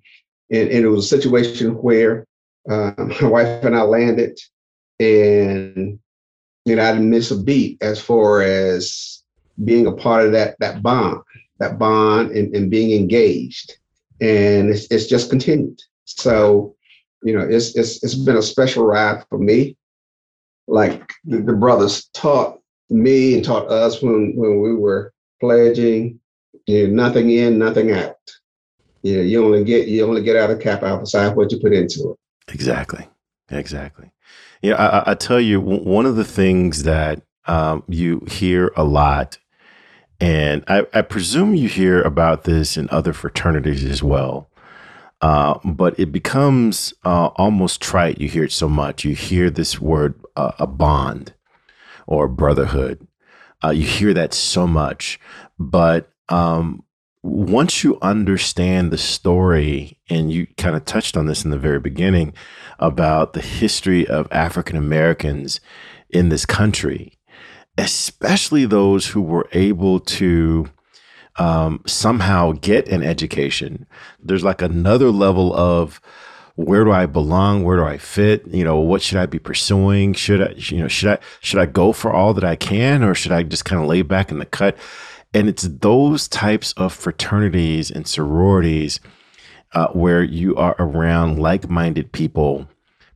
and, 0.51 0.69
and 0.71 0.85
it 0.85 0.89
was 0.89 1.05
a 1.05 1.17
situation 1.17 1.73
where 1.75 2.27
uh, 2.71 2.93
my 3.23 3.29
wife 3.29 3.65
and 3.65 3.77
I 3.77 3.83
landed, 3.83 4.39
and 5.01 5.99
you 6.65 6.77
know, 6.77 6.83
I 6.83 6.93
didn't 6.93 7.11
miss 7.11 7.31
a 7.31 7.37
beat 7.37 7.83
as 7.83 8.01
far 8.01 8.43
as 8.43 9.23
being 9.65 9.87
a 9.87 9.93
part 9.93 10.27
of 10.27 10.33
that 10.33 10.57
that 10.61 10.83
bond, 10.83 11.23
that 11.59 11.79
bond, 11.79 12.33
and, 12.33 12.55
and 12.55 12.71
being 12.71 12.99
engaged, 12.99 13.79
and 14.21 14.71
it's 14.71 14.87
it's 14.91 15.07
just 15.07 15.31
continued. 15.31 15.81
So 16.05 16.75
you 17.23 17.37
know, 17.37 17.47
it's 17.47 17.77
it's 17.77 18.03
it's 18.03 18.15
been 18.15 18.37
a 18.37 18.43
special 18.43 18.85
ride 18.85 19.25
for 19.29 19.39
me. 19.39 19.77
Like 20.67 21.11
the, 21.25 21.39
the 21.39 21.55
brothers 21.55 22.11
taught 22.13 22.61
me 22.91 23.35
and 23.35 23.45
taught 23.45 23.71
us 23.71 24.03
when 24.03 24.35
when 24.37 24.61
we 24.61 24.75
were 24.75 25.13
pledging, 25.41 26.21
you 26.69 26.87
know, 26.87 27.03
nothing 27.03 27.31
in, 27.31 27.59
nothing 27.59 27.93
out. 27.93 28.17
you 29.03 29.17
know, 29.17 29.23
you 29.23 29.45
only 29.45 29.65
get 29.65 29.89
you 29.89 30.07
only 30.07 30.23
get 30.23 30.37
out 30.37 30.51
of 30.51 30.61
Kappa 30.61 30.87
Alpha 30.87 31.07
Psi 31.07 31.29
what 31.31 31.51
you 31.51 31.59
put 31.59 31.73
into 31.73 32.11
it. 32.11 32.53
Exactly, 32.53 33.09
exactly. 33.51 34.13
Yeah, 34.61 34.75
I, 34.75 35.13
I 35.13 35.15
tell 35.15 35.41
you, 35.41 35.61
one 35.61 36.05
of 36.05 36.17
the 36.17 36.25
things 36.25 36.83
that 36.83 37.23
um, 37.47 37.85
you 37.89 38.25
hear 38.29 38.73
a 38.77 38.85
lot, 38.85 39.39
and 40.21 40.63
I, 40.69 40.87
I, 40.93 41.03
presume 41.03 41.55
you 41.55 41.69
hear 41.69 42.03
about 42.03 42.45
this 42.45 42.77
in 42.77 42.89
other 42.91 43.13
fraternities 43.13 43.85
as 43.85 44.03
well. 44.03 44.51
Uh, 45.21 45.59
but 45.65 45.99
it 45.99 46.13
becomes 46.13 46.93
uh, 47.05 47.29
almost 47.37 47.81
trite. 47.81 48.21
You 48.21 48.29
hear 48.29 48.45
it 48.45 48.53
so 48.53 48.69
much. 48.69 49.05
You 49.05 49.15
hear 49.15 49.49
this 49.49 49.81
word, 49.81 50.21
uh, 50.37 50.53
a 50.59 50.67
bond 50.67 51.35
or 52.07 52.29
brotherhood. 52.29 53.07
Uh, 53.65 53.71
you 53.71 53.85
hear 53.85 54.13
that 54.15 54.35
so 54.35 54.67
much. 54.67 55.19
But 55.59 56.13
um, 56.29 56.85
once 57.23 57.83
you 57.83 57.99
understand 58.01 58.91
the 58.91 58.99
story, 58.99 59.99
and 60.09 60.33
you 60.33 60.47
kind 60.57 60.77
of 60.77 60.85
touched 60.85 61.17
on 61.17 61.27
this 61.27 61.45
in 61.45 61.51
the 61.51 61.59
very 61.59 61.81
beginning 61.81 62.33
about 62.79 63.33
the 63.33 63.41
history 63.41 64.07
of 64.07 64.29
African 64.31 64.77
Americans 64.77 65.61
in 66.11 66.29
this 66.29 66.47
country, 66.47 67.19
especially 67.77 68.65
those 68.65 69.09
who 69.09 69.21
were 69.21 69.49
able 69.53 70.01
to 70.01 70.71
um, 71.37 71.83
somehow 71.87 72.53
get 72.53 72.89
an 72.89 73.03
education, 73.03 73.87
there's 74.23 74.45
like 74.45 74.63
another 74.63 75.11
level 75.11 75.55
of 75.55 76.01
where 76.57 76.83
do 76.83 76.91
I 76.91 77.07
belong? 77.07 77.63
Where 77.63 77.77
do 77.77 77.85
I 77.85 77.99
fit? 77.99 78.45
You 78.49 78.65
know, 78.65 78.81
what 78.81 79.01
should 79.01 79.19
I 79.19 79.27
be 79.27 79.39
pursuing? 79.39 80.13
Should 80.13 80.43
I, 80.43 80.55
you 80.57 80.79
know, 80.79 80.89
should 80.89 81.09
I 81.11 81.19
should 81.41 81.61
I 81.61 81.67
go 81.67 81.93
for 81.93 82.13
all 82.13 82.35
that 82.35 82.43
I 82.43 82.57
can, 82.57 83.05
or 83.05 83.15
should 83.15 83.31
I 83.31 83.45
just 83.45 83.65
kind 83.65 83.81
of 83.81 83.87
lay 83.89 84.03
back 84.03 84.33
in 84.33 84.41
the 84.41 84.45
cut? 84.45 84.77
And 85.35 85.49
it's 85.49 85.65
those 85.65 86.27
types 86.29 86.73
of 86.73 86.93
fraternities 86.93 87.91
and 87.91 88.07
sororities 88.07 89.01
uh, 89.73 89.89
where 89.89 90.23
you 90.23 90.57
are 90.57 90.75
around 90.79 91.39
like-minded 91.39 92.13
people 92.13 92.69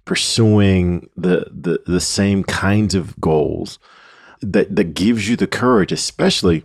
pursuing 0.05 1.09
the, 1.17 1.47
the 1.51 1.81
the 1.87 2.01
same 2.01 2.43
kinds 2.43 2.95
of 2.95 3.19
goals 3.21 3.79
that 4.41 4.75
that 4.75 4.95
gives 4.95 5.29
you 5.29 5.37
the 5.37 5.47
courage, 5.47 5.93
especially 5.93 6.65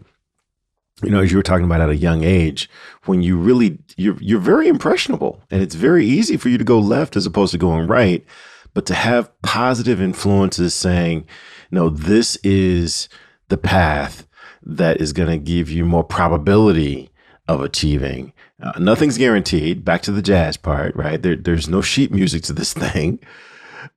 you 1.04 1.12
know, 1.12 1.22
as 1.22 1.32
you 1.32 1.38
were 1.38 1.44
talking 1.44 1.66
about 1.66 1.82
at 1.82 1.89
a 1.89 1.96
young 1.96 2.24
age, 2.24 2.70
when 3.06 3.22
you 3.22 3.38
really 3.38 3.77
you're 3.98 4.18
you're 4.20 4.39
very 4.39 4.68
impressionable, 4.68 5.42
and 5.51 5.62
it's 5.62 5.75
very 5.75 6.06
easy 6.06 6.38
for 6.38 6.50
you 6.50 6.58
to 6.58 6.63
go 6.63 6.80
left 6.80 7.16
as 7.16 7.25
opposed 7.25 7.51
to 7.51 7.58
going 7.58 7.88
right. 7.88 8.25
But 8.74 8.86
to 8.88 8.94
have 8.94 9.32
positive 9.42 10.01
influences 10.01 10.74
saying, 10.74 11.25
no, 11.72 11.89
this 11.89 12.36
is 12.38 13.10
the 13.50 13.58
path 13.58 14.26
that 14.67 15.00
is 15.00 15.13
going 15.13 15.29
to 15.29 15.38
give 15.38 15.71
you 15.71 15.86
more 15.86 16.03
probability 16.03 17.09
of 17.47 17.62
achieving. 17.62 18.33
Uh, 18.62 18.74
nothing's 18.79 19.17
guaranteed. 19.17 19.86
Back 19.86 20.01
to 20.03 20.12
the 20.12 20.21
jazz 20.21 20.57
part, 20.57 20.95
right? 20.95 21.21
There, 21.21 21.38
there's 21.38 21.69
no 21.69 21.81
sheet 21.81 22.12
music 22.12 22.43
to 22.43 22.53
this 22.53 22.74
thing, 22.91 23.19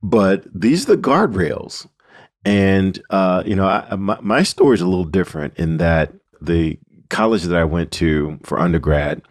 but 0.02 0.44
these 0.54 0.88
are 0.88 0.96
the 0.96 1.02
guardrails. 1.02 1.88
And 2.44 3.02
uh, 3.10 3.42
you 3.44 3.56
know, 3.56 3.66
I, 3.66 3.96
my, 3.96 4.18
my 4.20 4.42
story 4.44 4.74
is 4.74 4.80
a 4.80 4.86
little 4.86 5.04
different 5.04 5.56
in 5.56 5.78
that 5.78 6.12
the 6.40 6.78
college 7.10 7.42
that 7.42 7.58
I 7.58 7.64
went 7.64 7.90
to 7.92 8.38
for 8.44 8.58
undergrad 8.58 9.22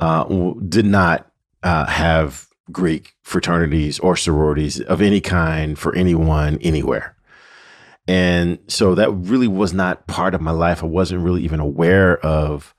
uh, 0.00 0.24
did 0.68 0.84
not 0.84 1.30
uh, 1.62 1.86
have 1.86 2.48
Greek 2.72 3.14
fraternities 3.22 3.98
or 4.00 4.16
sororities 4.16 4.80
of 4.80 5.00
any 5.00 5.20
kind 5.20 5.78
for 5.78 5.94
anyone 5.94 6.58
anywhere. 6.60 7.16
And 8.08 8.58
so 8.68 8.94
that 8.94 9.10
really 9.12 9.48
was 9.48 9.72
not 9.72 10.06
part 10.06 10.34
of 10.34 10.40
my 10.40 10.50
life. 10.50 10.82
I 10.82 10.86
wasn't 10.86 11.22
really 11.22 11.42
even 11.42 11.60
aware 11.60 12.18
of 12.18 12.74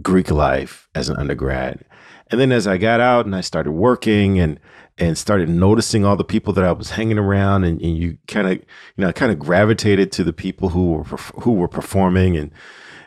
Greek 0.00 0.30
life 0.30 0.88
as 0.94 1.08
an 1.08 1.16
undergrad. 1.16 1.84
And 2.30 2.40
then 2.40 2.52
as 2.52 2.66
I 2.66 2.78
got 2.78 3.00
out 3.00 3.26
and 3.26 3.36
I 3.36 3.42
started 3.42 3.72
working 3.72 4.40
and 4.40 4.58
and 4.98 5.16
started 5.16 5.48
noticing 5.48 6.04
all 6.04 6.16
the 6.16 6.24
people 6.24 6.52
that 6.52 6.64
I 6.64 6.72
was 6.72 6.90
hanging 6.90 7.18
around 7.18 7.64
and, 7.64 7.80
and 7.80 7.96
you 7.96 8.18
kind 8.28 8.46
of 8.46 8.52
you 8.54 8.64
know 8.98 9.12
kind 9.12 9.32
of 9.32 9.38
gravitated 9.38 10.12
to 10.12 10.24
the 10.24 10.32
people 10.32 10.70
who 10.70 10.92
were 10.92 11.04
who 11.04 11.52
were 11.52 11.68
performing 11.68 12.36
and 12.36 12.50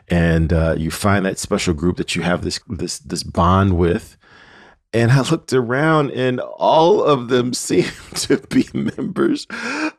and 0.08 0.52
uh, 0.52 0.74
you 0.78 0.90
find 0.90 1.26
that 1.26 1.38
special 1.38 1.74
group 1.74 1.96
that 1.96 2.14
you 2.14 2.22
have 2.22 2.42
this 2.42 2.60
this 2.68 2.98
this 3.00 3.24
bond 3.24 3.76
with 3.76 4.15
and 4.92 5.12
I 5.12 5.22
looked 5.22 5.52
around, 5.52 6.10
and 6.12 6.40
all 6.40 7.02
of 7.02 7.28
them 7.28 7.52
seemed 7.54 7.92
to 8.16 8.38
be 8.48 8.66
members 8.72 9.46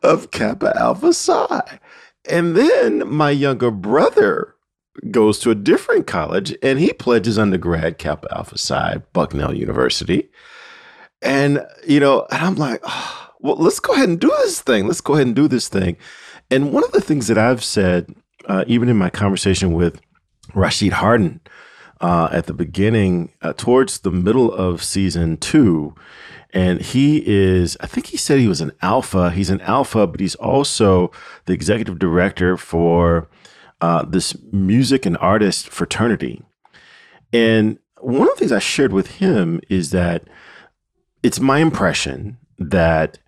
of 0.02 0.30
Kappa 0.30 0.76
Alpha 0.76 1.12
Psi. 1.12 1.78
And 2.28 2.56
then 2.56 3.08
my 3.08 3.30
younger 3.30 3.70
brother 3.70 4.54
goes 5.10 5.38
to 5.38 5.50
a 5.50 5.54
different 5.54 6.06
college 6.06 6.54
and 6.62 6.78
he 6.78 6.92
pledges 6.92 7.38
undergrad 7.38 7.98
Kappa 7.98 8.34
Alpha 8.36 8.58
Psi, 8.58 8.98
Bucknell 9.12 9.54
University. 9.54 10.28
And, 11.22 11.64
you 11.86 12.00
know, 12.00 12.26
and 12.30 12.42
I'm 12.42 12.56
like, 12.56 12.80
oh, 12.84 13.30
well, 13.40 13.56
let's 13.56 13.80
go 13.80 13.94
ahead 13.94 14.08
and 14.08 14.20
do 14.20 14.32
this 14.38 14.60
thing. 14.60 14.86
Let's 14.86 15.00
go 15.00 15.14
ahead 15.14 15.26
and 15.26 15.36
do 15.36 15.48
this 15.48 15.68
thing. 15.68 15.96
And 16.50 16.72
one 16.72 16.84
of 16.84 16.92
the 16.92 17.00
things 17.00 17.26
that 17.28 17.38
I've 17.38 17.62
said, 17.62 18.14
uh, 18.46 18.64
even 18.66 18.88
in 18.88 18.96
my 18.96 19.10
conversation 19.10 19.72
with 19.72 20.00
Rashid 20.54 20.92
Harden, 20.92 21.40
uh, 22.00 22.28
at 22.32 22.46
the 22.46 22.54
beginning, 22.54 23.32
uh, 23.42 23.52
towards 23.54 24.00
the 24.00 24.10
middle 24.10 24.52
of 24.52 24.82
season 24.82 25.36
two. 25.36 25.94
And 26.54 26.80
he 26.80 27.22
is, 27.26 27.76
I 27.80 27.86
think 27.86 28.06
he 28.06 28.16
said 28.16 28.38
he 28.38 28.48
was 28.48 28.60
an 28.60 28.72
alpha. 28.80 29.30
He's 29.30 29.50
an 29.50 29.60
alpha, 29.62 30.06
but 30.06 30.20
he's 30.20 30.34
also 30.36 31.10
the 31.44 31.52
executive 31.52 31.98
director 31.98 32.56
for 32.56 33.28
uh, 33.80 34.04
this 34.04 34.36
music 34.50 35.04
and 35.04 35.18
artist 35.18 35.68
fraternity. 35.68 36.42
And 37.32 37.78
one 38.00 38.22
of 38.22 38.34
the 38.34 38.36
things 38.36 38.52
I 38.52 38.60
shared 38.60 38.92
with 38.92 39.16
him 39.16 39.60
is 39.68 39.90
that 39.90 40.24
it's 41.22 41.40
my 41.40 41.58
impression 41.58 42.38
that 42.58 43.18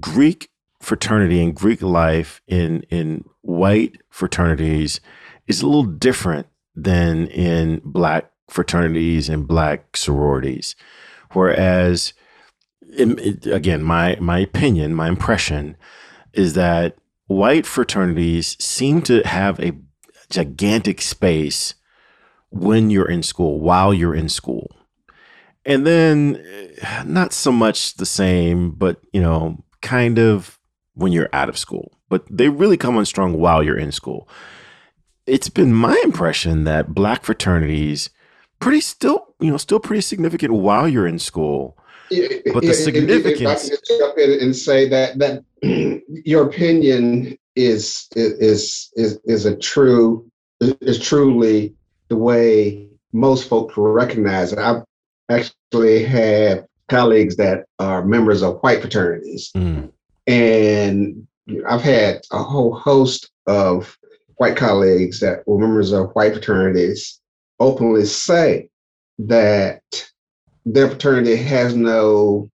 Greek 0.00 0.50
fraternity 0.80 1.42
and 1.42 1.54
Greek 1.54 1.82
life 1.82 2.40
in 2.46 2.82
in 2.90 3.24
white 3.42 4.00
fraternities 4.10 5.00
is 5.46 5.62
a 5.62 5.66
little 5.66 5.84
different 5.84 6.46
than 6.82 7.26
in 7.28 7.80
black 7.84 8.30
fraternities 8.48 9.28
and 9.28 9.46
black 9.46 9.96
sororities. 9.96 10.76
Whereas, 11.32 12.14
in, 12.96 13.40
again, 13.50 13.82
my 13.82 14.16
my 14.20 14.38
opinion, 14.38 14.94
my 14.94 15.08
impression 15.08 15.76
is 16.32 16.54
that 16.54 16.96
white 17.26 17.66
fraternities 17.66 18.56
seem 18.62 19.02
to 19.02 19.22
have 19.22 19.60
a 19.60 19.72
gigantic 20.30 21.02
space 21.02 21.74
when 22.50 22.90
you're 22.90 23.10
in 23.10 23.22
school, 23.22 23.60
while 23.60 23.92
you're 23.92 24.14
in 24.14 24.28
school. 24.28 24.74
And 25.64 25.86
then 25.86 26.42
eh, 26.80 27.02
not 27.04 27.32
so 27.32 27.52
much 27.52 27.94
the 27.94 28.06
same, 28.06 28.70
but 28.70 29.00
you 29.12 29.20
know, 29.20 29.64
kind 29.82 30.18
of 30.18 30.58
when 30.94 31.12
you're 31.12 31.28
out 31.32 31.48
of 31.48 31.58
school. 31.58 31.92
But 32.08 32.24
they 32.30 32.48
really 32.48 32.78
come 32.78 32.96
on 32.96 33.04
strong 33.04 33.38
while 33.38 33.62
you're 33.62 33.76
in 33.76 33.92
school 33.92 34.28
it's 35.28 35.48
been 35.48 35.72
my 35.72 36.00
impression 36.04 36.64
that 36.64 36.94
black 36.94 37.24
fraternities 37.24 38.10
pretty 38.60 38.80
still, 38.80 39.34
you 39.38 39.50
know, 39.50 39.56
still 39.56 39.80
pretty 39.80 40.00
significant 40.00 40.52
while 40.52 40.88
you're 40.88 41.06
in 41.06 41.18
school. 41.18 41.76
But 42.10 42.62
the 42.62 42.74
significance. 42.74 43.68
If 43.68 43.80
I 43.90 43.98
jump 43.98 44.18
in 44.18 44.40
and 44.40 44.56
say 44.56 44.88
that 44.88 45.18
that 45.18 45.44
your 46.24 46.46
opinion 46.46 47.36
is 47.54 48.08
is 48.14 48.90
is 48.94 49.20
is 49.24 49.44
a 49.44 49.56
true 49.56 50.30
is 50.60 50.98
truly 50.98 51.74
the 52.08 52.16
way 52.16 52.88
most 53.12 53.48
folks 53.48 53.74
recognize 53.76 54.52
it. 54.52 54.58
I've 54.58 54.82
actually 55.28 56.04
had 56.04 56.66
colleagues 56.88 57.36
that 57.36 57.66
are 57.78 58.04
members 58.04 58.42
of 58.42 58.58
white 58.60 58.80
fraternities, 58.80 59.50
mm. 59.54 59.90
and 60.26 61.26
I've 61.68 61.82
had 61.82 62.22
a 62.32 62.42
whole 62.42 62.74
host 62.74 63.30
of 63.46 63.97
white 64.38 64.56
colleagues 64.56 65.20
that 65.20 65.46
were 65.46 65.58
members 65.58 65.92
of 65.92 66.10
white 66.12 66.32
fraternities 66.32 67.20
openly 67.60 68.04
say 68.04 68.68
that 69.18 69.82
their 70.64 70.88
fraternity 70.88 71.36
has 71.36 71.74
no, 71.74 72.48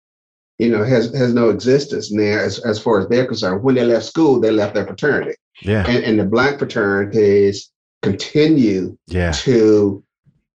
you 0.58 0.68
know, 0.68 0.84
has 0.84 1.14
has 1.14 1.34
no 1.34 1.50
existence 1.50 2.10
now 2.12 2.38
as, 2.38 2.58
as 2.60 2.78
far 2.78 3.00
as 3.00 3.08
they're 3.08 3.26
concerned. 3.26 3.62
When 3.62 3.74
they 3.74 3.84
left 3.84 4.06
school, 4.06 4.40
they 4.40 4.50
left 4.50 4.74
their 4.74 4.86
fraternity. 4.86 5.34
Yeah. 5.62 5.86
And, 5.86 6.04
and 6.04 6.18
the 6.18 6.24
black 6.24 6.58
fraternities 6.58 7.70
continue 8.02 8.96
yeah. 9.06 9.32
to 9.32 10.02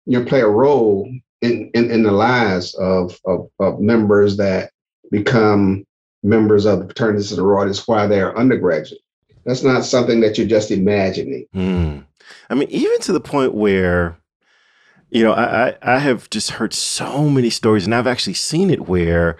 you 0.06 0.18
know 0.18 0.24
play 0.24 0.40
a 0.40 0.48
role 0.48 1.10
in, 1.42 1.70
in, 1.74 1.90
in 1.90 2.02
the 2.02 2.12
lives 2.12 2.74
of, 2.74 3.18
of, 3.26 3.48
of 3.60 3.80
members 3.80 4.36
that 4.38 4.70
become 5.10 5.84
members 6.22 6.64
of 6.64 6.78
the 6.78 6.84
fraternities 6.86 7.30
and 7.30 7.36
sororities 7.36 7.86
while 7.86 8.08
they're 8.08 8.36
undergraduate. 8.36 9.00
That's 9.44 9.62
not 9.62 9.84
something 9.84 10.20
that 10.20 10.38
you're 10.38 10.46
just 10.46 10.70
imagining. 10.70 11.46
Mm. 11.54 12.04
I 12.48 12.54
mean, 12.54 12.68
even 12.70 13.00
to 13.00 13.12
the 13.12 13.20
point 13.20 13.54
where, 13.54 14.18
you 15.10 15.22
know, 15.22 15.32
I, 15.32 15.68
I, 15.68 15.76
I 15.82 15.98
have 15.98 16.30
just 16.30 16.52
heard 16.52 16.72
so 16.72 17.28
many 17.28 17.50
stories, 17.50 17.84
and 17.84 17.94
I've 17.94 18.06
actually 18.06 18.34
seen 18.34 18.70
it 18.70 18.88
where 18.88 19.36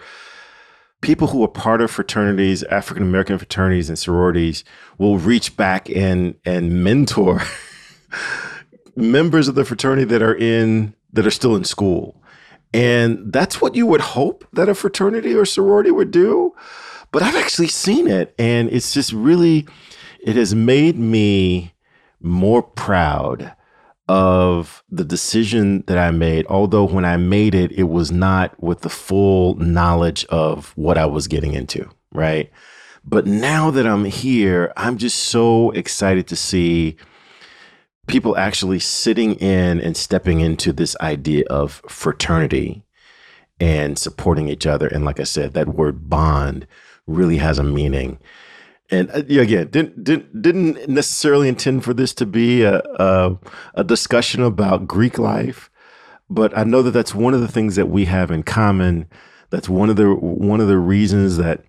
people 1.01 1.27
who 1.27 1.43
are 1.43 1.47
part 1.47 1.81
of 1.81 1.91
fraternities, 1.91 2.63
African 2.63 3.03
American 3.03 3.37
fraternities 3.37 3.89
and 3.89 3.97
sororities, 3.97 4.63
will 4.97 5.17
reach 5.17 5.57
back 5.57 5.89
and 5.89 6.35
and 6.45 6.83
mentor 6.83 7.41
members 8.95 9.47
of 9.47 9.55
the 9.55 9.65
fraternity 9.65 10.05
that 10.05 10.21
are 10.21 10.35
in 10.35 10.93
that 11.13 11.25
are 11.25 11.31
still 11.31 11.55
in 11.55 11.63
school. 11.63 12.21
And 12.73 13.31
that's 13.31 13.61
what 13.61 13.75
you 13.75 13.85
would 13.87 14.01
hope 14.01 14.45
that 14.51 14.67
a 14.67 14.75
fraternity 14.75 15.33
or 15.33 15.45
sorority 15.45 15.91
would 15.91 16.11
do. 16.11 16.53
But 17.11 17.23
I've 17.23 17.35
actually 17.35 17.69
seen 17.69 18.09
it. 18.09 18.35
And 18.37 18.69
it's 18.69 18.93
just 18.93 19.13
really, 19.13 19.65
it 20.25 20.35
has 20.35 20.55
made 20.55 20.97
me 20.97 21.71
more 22.19 22.63
proud 22.63 23.55
of 24.07 24.83
the 24.89 25.03
decision 25.03 25.83
that 25.85 25.99
I 25.99 26.09
made. 26.09 26.47
Although 26.47 26.85
when 26.85 27.05
I 27.05 27.15
made 27.17 27.53
it, 27.53 27.71
it 27.71 27.83
was 27.83 28.11
not 28.11 28.61
with 28.61 28.81
the 28.81 28.89
full 28.89 29.53
knowledge 29.55 30.25
of 30.25 30.73
what 30.75 30.97
I 30.97 31.05
was 31.05 31.27
getting 31.27 31.53
into, 31.53 31.87
right? 32.11 32.51
But 33.03 33.27
now 33.27 33.69
that 33.69 33.85
I'm 33.85 34.05
here, 34.05 34.73
I'm 34.75 34.97
just 34.97 35.17
so 35.17 35.69
excited 35.71 36.27
to 36.27 36.35
see 36.35 36.97
people 38.07 38.35
actually 38.35 38.79
sitting 38.79 39.35
in 39.35 39.79
and 39.79 39.95
stepping 39.95 40.39
into 40.39 40.73
this 40.73 40.95
idea 41.01 41.45
of 41.51 41.83
fraternity 41.87 42.83
and 43.59 43.97
supporting 43.97 44.47
each 44.47 44.65
other. 44.65 44.87
And 44.87 45.05
like 45.05 45.19
I 45.19 45.23
said, 45.23 45.53
that 45.53 45.67
word 45.67 46.09
bond 46.09 46.65
really 47.05 47.37
has 47.37 47.59
a 47.59 47.63
meaning. 47.63 48.17
And 48.91 49.09
uh, 49.11 49.23
again, 49.41 49.69
didn't, 49.69 50.03
didn't 50.03 50.41
didn't 50.41 50.87
necessarily 50.87 51.49
intend 51.49 51.83
for 51.83 51.93
this 51.93 52.13
to 52.15 52.25
be 52.25 52.63
a, 52.63 52.81
a 52.99 53.37
a 53.75 53.83
discussion 53.83 54.43
about 54.43 54.87
Greek 54.87 55.17
life, 55.17 55.69
but 56.29 56.55
I 56.57 56.63
know 56.63 56.81
that 56.81 56.91
that's 56.91 57.15
one 57.15 57.33
of 57.33 57.41
the 57.41 57.47
things 57.47 57.75
that 57.75 57.89
we 57.89 58.05
have 58.05 58.31
in 58.31 58.43
common. 58.43 59.07
That's 59.49 59.69
one 59.69 59.89
of 59.89 59.95
the 59.95 60.13
one 60.13 60.61
of 60.61 60.67
the 60.67 60.77
reasons 60.77 61.37
that 61.37 61.63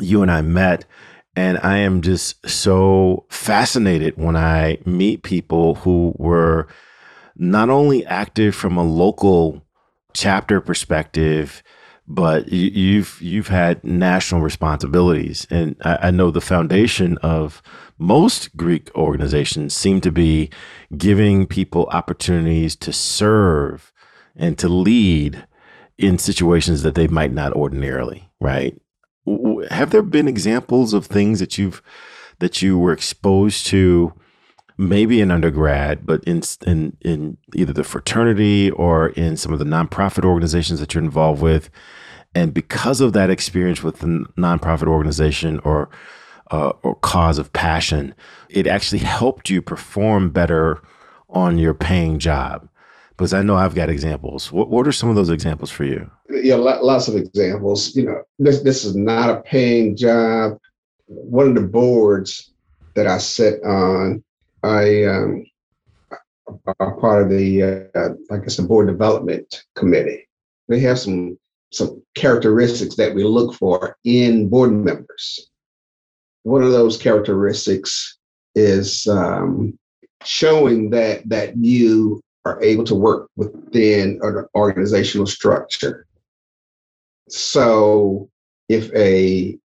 you 0.00 0.22
and 0.22 0.30
I 0.30 0.42
met 0.42 0.84
and 1.38 1.60
I 1.62 1.78
am 1.78 2.02
just 2.02 2.48
so 2.48 3.24
fascinated 3.30 4.16
when 4.16 4.34
I 4.34 4.78
meet 4.84 5.22
people 5.22 5.76
who 5.76 6.12
were 6.16 6.66
not 7.36 7.70
only 7.70 8.04
active 8.06 8.56
from 8.56 8.76
a 8.76 8.82
local 8.82 9.62
chapter 10.12 10.60
perspective, 10.60 11.62
but 12.08 12.50
you, 12.50 13.00
have 13.00 13.18
you've 13.20 13.48
had 13.48 13.84
national 13.84 14.40
responsibilities, 14.40 15.46
and 15.50 15.76
I, 15.84 15.98
I, 16.02 16.10
know 16.10 16.30
the 16.30 16.40
foundation 16.40 17.18
of 17.18 17.62
most 17.98 18.56
Greek 18.56 18.90
organizations 18.94 19.76
seem 19.76 20.00
to 20.00 20.10
be 20.10 20.50
giving 20.96 21.46
people 21.46 21.86
opportunities 21.92 22.74
to 22.76 22.92
serve 22.92 23.92
and 24.34 24.56
to 24.58 24.68
lead 24.68 25.46
in 25.98 26.16
situations 26.16 26.82
that 26.82 26.94
they 26.94 27.08
might 27.08 27.32
not 27.32 27.52
ordinarily, 27.52 28.30
right? 28.40 28.80
have 29.70 29.90
there 29.90 30.02
been 30.02 30.28
examples 30.28 30.92
of 30.92 31.06
things 31.06 31.40
that 31.40 31.58
you've 31.58 31.82
that 32.38 32.62
you 32.62 32.78
were 32.78 32.92
exposed 32.92 33.66
to 33.66 34.12
maybe 34.76 35.20
in 35.20 35.30
undergrad 35.30 36.06
but 36.06 36.22
in 36.24 36.42
in 36.66 36.96
in 37.00 37.36
either 37.54 37.72
the 37.72 37.84
fraternity 37.84 38.70
or 38.70 39.08
in 39.10 39.36
some 39.36 39.52
of 39.52 39.58
the 39.58 39.64
nonprofit 39.64 40.24
organizations 40.24 40.80
that 40.80 40.94
you're 40.94 41.02
involved 41.02 41.42
with 41.42 41.68
and 42.34 42.54
because 42.54 43.00
of 43.00 43.12
that 43.12 43.30
experience 43.30 43.82
with 43.82 43.98
the 43.98 44.24
nonprofit 44.36 44.86
organization 44.86 45.58
or 45.60 45.88
uh, 46.50 46.72
or 46.82 46.94
cause 46.96 47.38
of 47.38 47.52
passion 47.52 48.14
it 48.48 48.66
actually 48.66 48.98
helped 48.98 49.50
you 49.50 49.60
perform 49.60 50.30
better 50.30 50.82
on 51.28 51.58
your 51.58 51.74
paying 51.74 52.18
job 52.18 52.68
because 53.18 53.34
I 53.34 53.42
know 53.42 53.56
I've 53.56 53.74
got 53.74 53.90
examples. 53.90 54.52
What, 54.52 54.70
what 54.70 54.86
are 54.86 54.92
some 54.92 55.08
of 55.10 55.16
those 55.16 55.28
examples 55.28 55.70
for 55.70 55.84
you? 55.84 56.08
Yeah, 56.30 56.54
lots 56.54 57.08
of 57.08 57.16
examples. 57.16 57.94
You 57.96 58.04
know, 58.04 58.22
this 58.38 58.60
this 58.60 58.84
is 58.84 58.94
not 58.94 59.28
a 59.28 59.42
paying 59.42 59.96
job. 59.96 60.58
One 61.06 61.48
of 61.48 61.54
the 61.54 61.68
boards 61.68 62.52
that 62.94 63.06
I 63.06 63.18
sit 63.18 63.62
on, 63.64 64.22
I 64.62 65.04
um, 65.04 65.44
are 66.78 66.94
part 67.00 67.24
of 67.24 67.30
the, 67.30 67.62
uh, 67.94 68.10
I 68.30 68.38
guess, 68.38 68.56
the 68.56 68.62
board 68.62 68.86
development 68.86 69.64
committee. 69.74 70.28
They 70.68 70.80
have 70.80 70.98
some 70.98 71.38
some 71.70 72.02
characteristics 72.14 72.96
that 72.96 73.14
we 73.14 73.24
look 73.24 73.54
for 73.54 73.96
in 74.04 74.48
board 74.48 74.72
members. 74.72 75.48
One 76.42 76.62
of 76.62 76.72
those 76.72 76.96
characteristics 76.96 78.18
is 78.54 79.06
um, 79.06 79.78
showing 80.24 80.90
that 80.90 81.28
that 81.28 81.56
you 81.56 82.20
are 82.44 82.62
able 82.62 82.84
to 82.84 82.94
work 82.94 83.28
within 83.36 84.18
an 84.22 84.46
organizational 84.54 85.26
structure. 85.26 86.06
So 87.28 88.30
if 88.68 88.92
a 88.94 89.58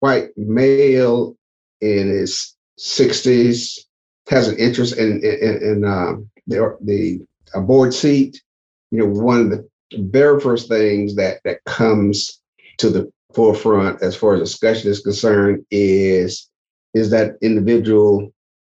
white 0.00 0.30
male 0.36 1.36
in 1.80 2.08
his 2.08 2.54
60s 2.78 3.78
has 4.28 4.48
an 4.48 4.56
interest 4.58 4.96
in, 4.96 5.22
in, 5.22 5.62
in 5.62 5.84
um, 5.84 6.30
the, 6.46 6.76
the 6.80 7.20
a 7.54 7.60
board 7.60 7.92
seat, 7.94 8.42
you 8.90 8.98
know, 8.98 9.06
one 9.06 9.40
of 9.40 9.50
the 9.50 9.68
very 9.92 10.40
first 10.40 10.68
things 10.68 11.14
that 11.16 11.40
that 11.44 11.62
comes 11.64 12.40
to 12.78 12.90
the 12.90 13.10
forefront 13.34 14.02
as 14.02 14.14
far 14.14 14.34
as 14.34 14.40
discussion 14.40 14.90
is 14.90 15.00
concerned 15.00 15.64
is 15.70 16.48
is 16.94 17.10
that 17.10 17.36
individual 17.42 18.32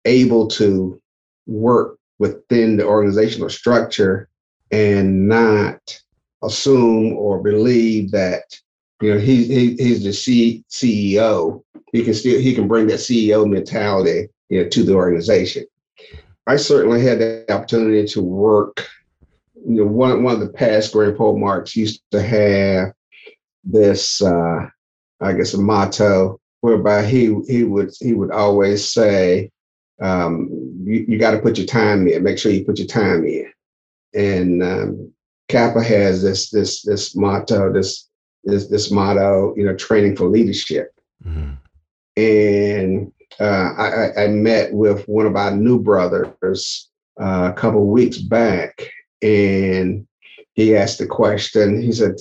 able 0.06 0.48
to 0.48 1.00
work 1.46 1.98
within 2.20 2.78
the 2.78 2.86
organizational 2.86 3.50
structure 3.50 4.28
and 4.72 5.28
not 5.28 5.80
assume 6.44 7.14
or 7.14 7.42
believe 7.42 8.12
that 8.12 8.44
you 9.02 9.14
know 9.14 9.20
he, 9.20 9.46
he 9.46 9.76
he's 9.76 10.04
the 10.04 10.14
C, 10.14 10.64
CEO. 10.70 11.64
He 11.94 12.04
can 12.04 12.14
still 12.14 12.40
he 12.40 12.54
can 12.54 12.68
bring 12.68 12.88
that 12.88 13.00
CEO 13.00 13.48
mentality 13.48 14.28
you 14.50 14.64
know 14.64 14.70
to 14.70 14.84
the 14.84 14.94
organization. 14.94 15.66
I 16.48 16.56
certainly 16.56 17.02
had 17.02 17.20
the 17.20 17.46
opportunity 17.52 18.08
to 18.08 18.22
work. 18.22 18.88
You 19.66 19.84
know, 19.84 19.86
one 19.86 20.24
one 20.24 20.34
of 20.34 20.40
the 20.40 20.50
past 20.50 20.94
Grand 20.94 21.18
Polemarchs 21.18 21.76
used 21.76 22.02
to 22.12 22.22
have 22.22 22.94
this, 23.64 24.22
uh, 24.22 24.68
I 25.22 25.34
guess, 25.34 25.54
a 25.54 25.62
motto 25.62 26.40
whereby 26.62 27.06
he 27.06 27.36
he 27.48 27.64
would 27.64 27.92
he 28.00 28.14
would 28.14 28.32
always 28.32 28.92
say, 28.92 29.52
um, 30.02 30.50
you, 30.84 31.06
you 31.08 31.20
got 31.20 31.32
to 31.32 31.40
put 31.40 31.58
your 31.58 31.68
time 31.68 32.08
in. 32.08 32.24
Make 32.24 32.38
sure 32.40 32.52
you 32.52 32.66
put 32.66 32.80
your 32.80 32.88
time 32.88 33.26
in. 33.26 33.52
And 34.14 34.64
um, 34.64 35.14
Kappa 35.48 35.84
has 35.84 36.22
this 36.22 36.50
this 36.50 36.82
this 36.82 37.16
motto, 37.16 37.72
this 37.72 38.08
this 38.44 38.68
this 38.68 38.92
motto, 38.92 39.54
you 39.56 39.66
know, 39.66 39.76
training 39.76 40.16
for 40.16 40.28
leadership. 40.28 40.92
Mm-hmm. 41.26 41.54
And 42.18 43.12
uh, 43.40 43.74
I, 43.78 44.24
I, 44.24 44.28
met 44.28 44.74
with 44.74 45.08
one 45.08 45.28
of 45.28 45.36
our 45.36 45.52
new 45.52 45.80
brothers 45.80 46.90
uh, 47.22 47.52
a 47.52 47.54
couple 47.54 47.84
of 47.84 47.88
weeks 47.88 48.18
back, 48.18 48.90
and 49.22 50.08
he 50.54 50.76
asked 50.76 51.00
the 51.00 51.08
question. 51.08 51.82
He 51.82 51.92
said, 51.92 52.16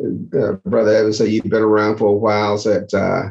uh, 0.00 0.52
"Brother 0.64 0.94
Evans, 0.94 1.18
said 1.18 1.28
you've 1.28 1.44
been 1.44 1.62
around 1.62 1.98
for 1.98 2.08
a 2.08 2.12
while. 2.12 2.58
Said, 2.58 2.92
uh, 2.94 3.24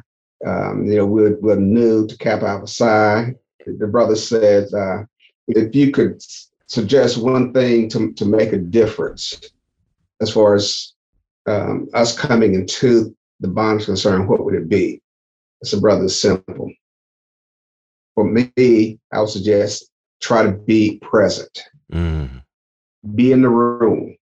um, 0.45 0.85
you 0.85 0.97
know, 0.97 1.05
we're, 1.05 1.37
we're 1.39 1.55
new 1.55 2.07
to 2.07 2.17
Kappa 2.17 2.47
Alpha 2.47 2.67
Psi 2.67 3.35
the 3.65 3.87
brother 3.87 4.15
said, 4.15 4.73
uh, 4.73 5.03
if 5.47 5.75
you 5.75 5.91
could 5.91 6.21
suggest 6.67 7.21
one 7.21 7.53
thing 7.53 7.89
to, 7.89 8.13
to 8.13 8.25
make 8.25 8.53
a 8.53 8.57
difference 8.57 9.39
as 10.21 10.31
far 10.31 10.55
as 10.55 10.93
um, 11.47 11.87
us 11.93 12.17
coming 12.17 12.53
into 12.53 13.15
the 13.39 13.47
bond 13.47 13.81
is 13.81 13.85
concerned, 13.85 14.29
what 14.29 14.43
would 14.45 14.53
it 14.53 14.69
be? 14.69 15.01
I 15.63 15.67
said, 15.67 15.81
brother, 15.81 16.07
simple. 16.07 16.71
For 18.15 18.25
me, 18.25 18.99
I 19.11 19.19
would 19.19 19.29
suggest 19.29 19.89
try 20.21 20.43
to 20.43 20.51
be 20.51 20.99
present. 20.99 21.63
Mm. 21.91 22.43
Be 23.15 23.31
in 23.31 23.41
the 23.41 23.49
room. 23.49 24.15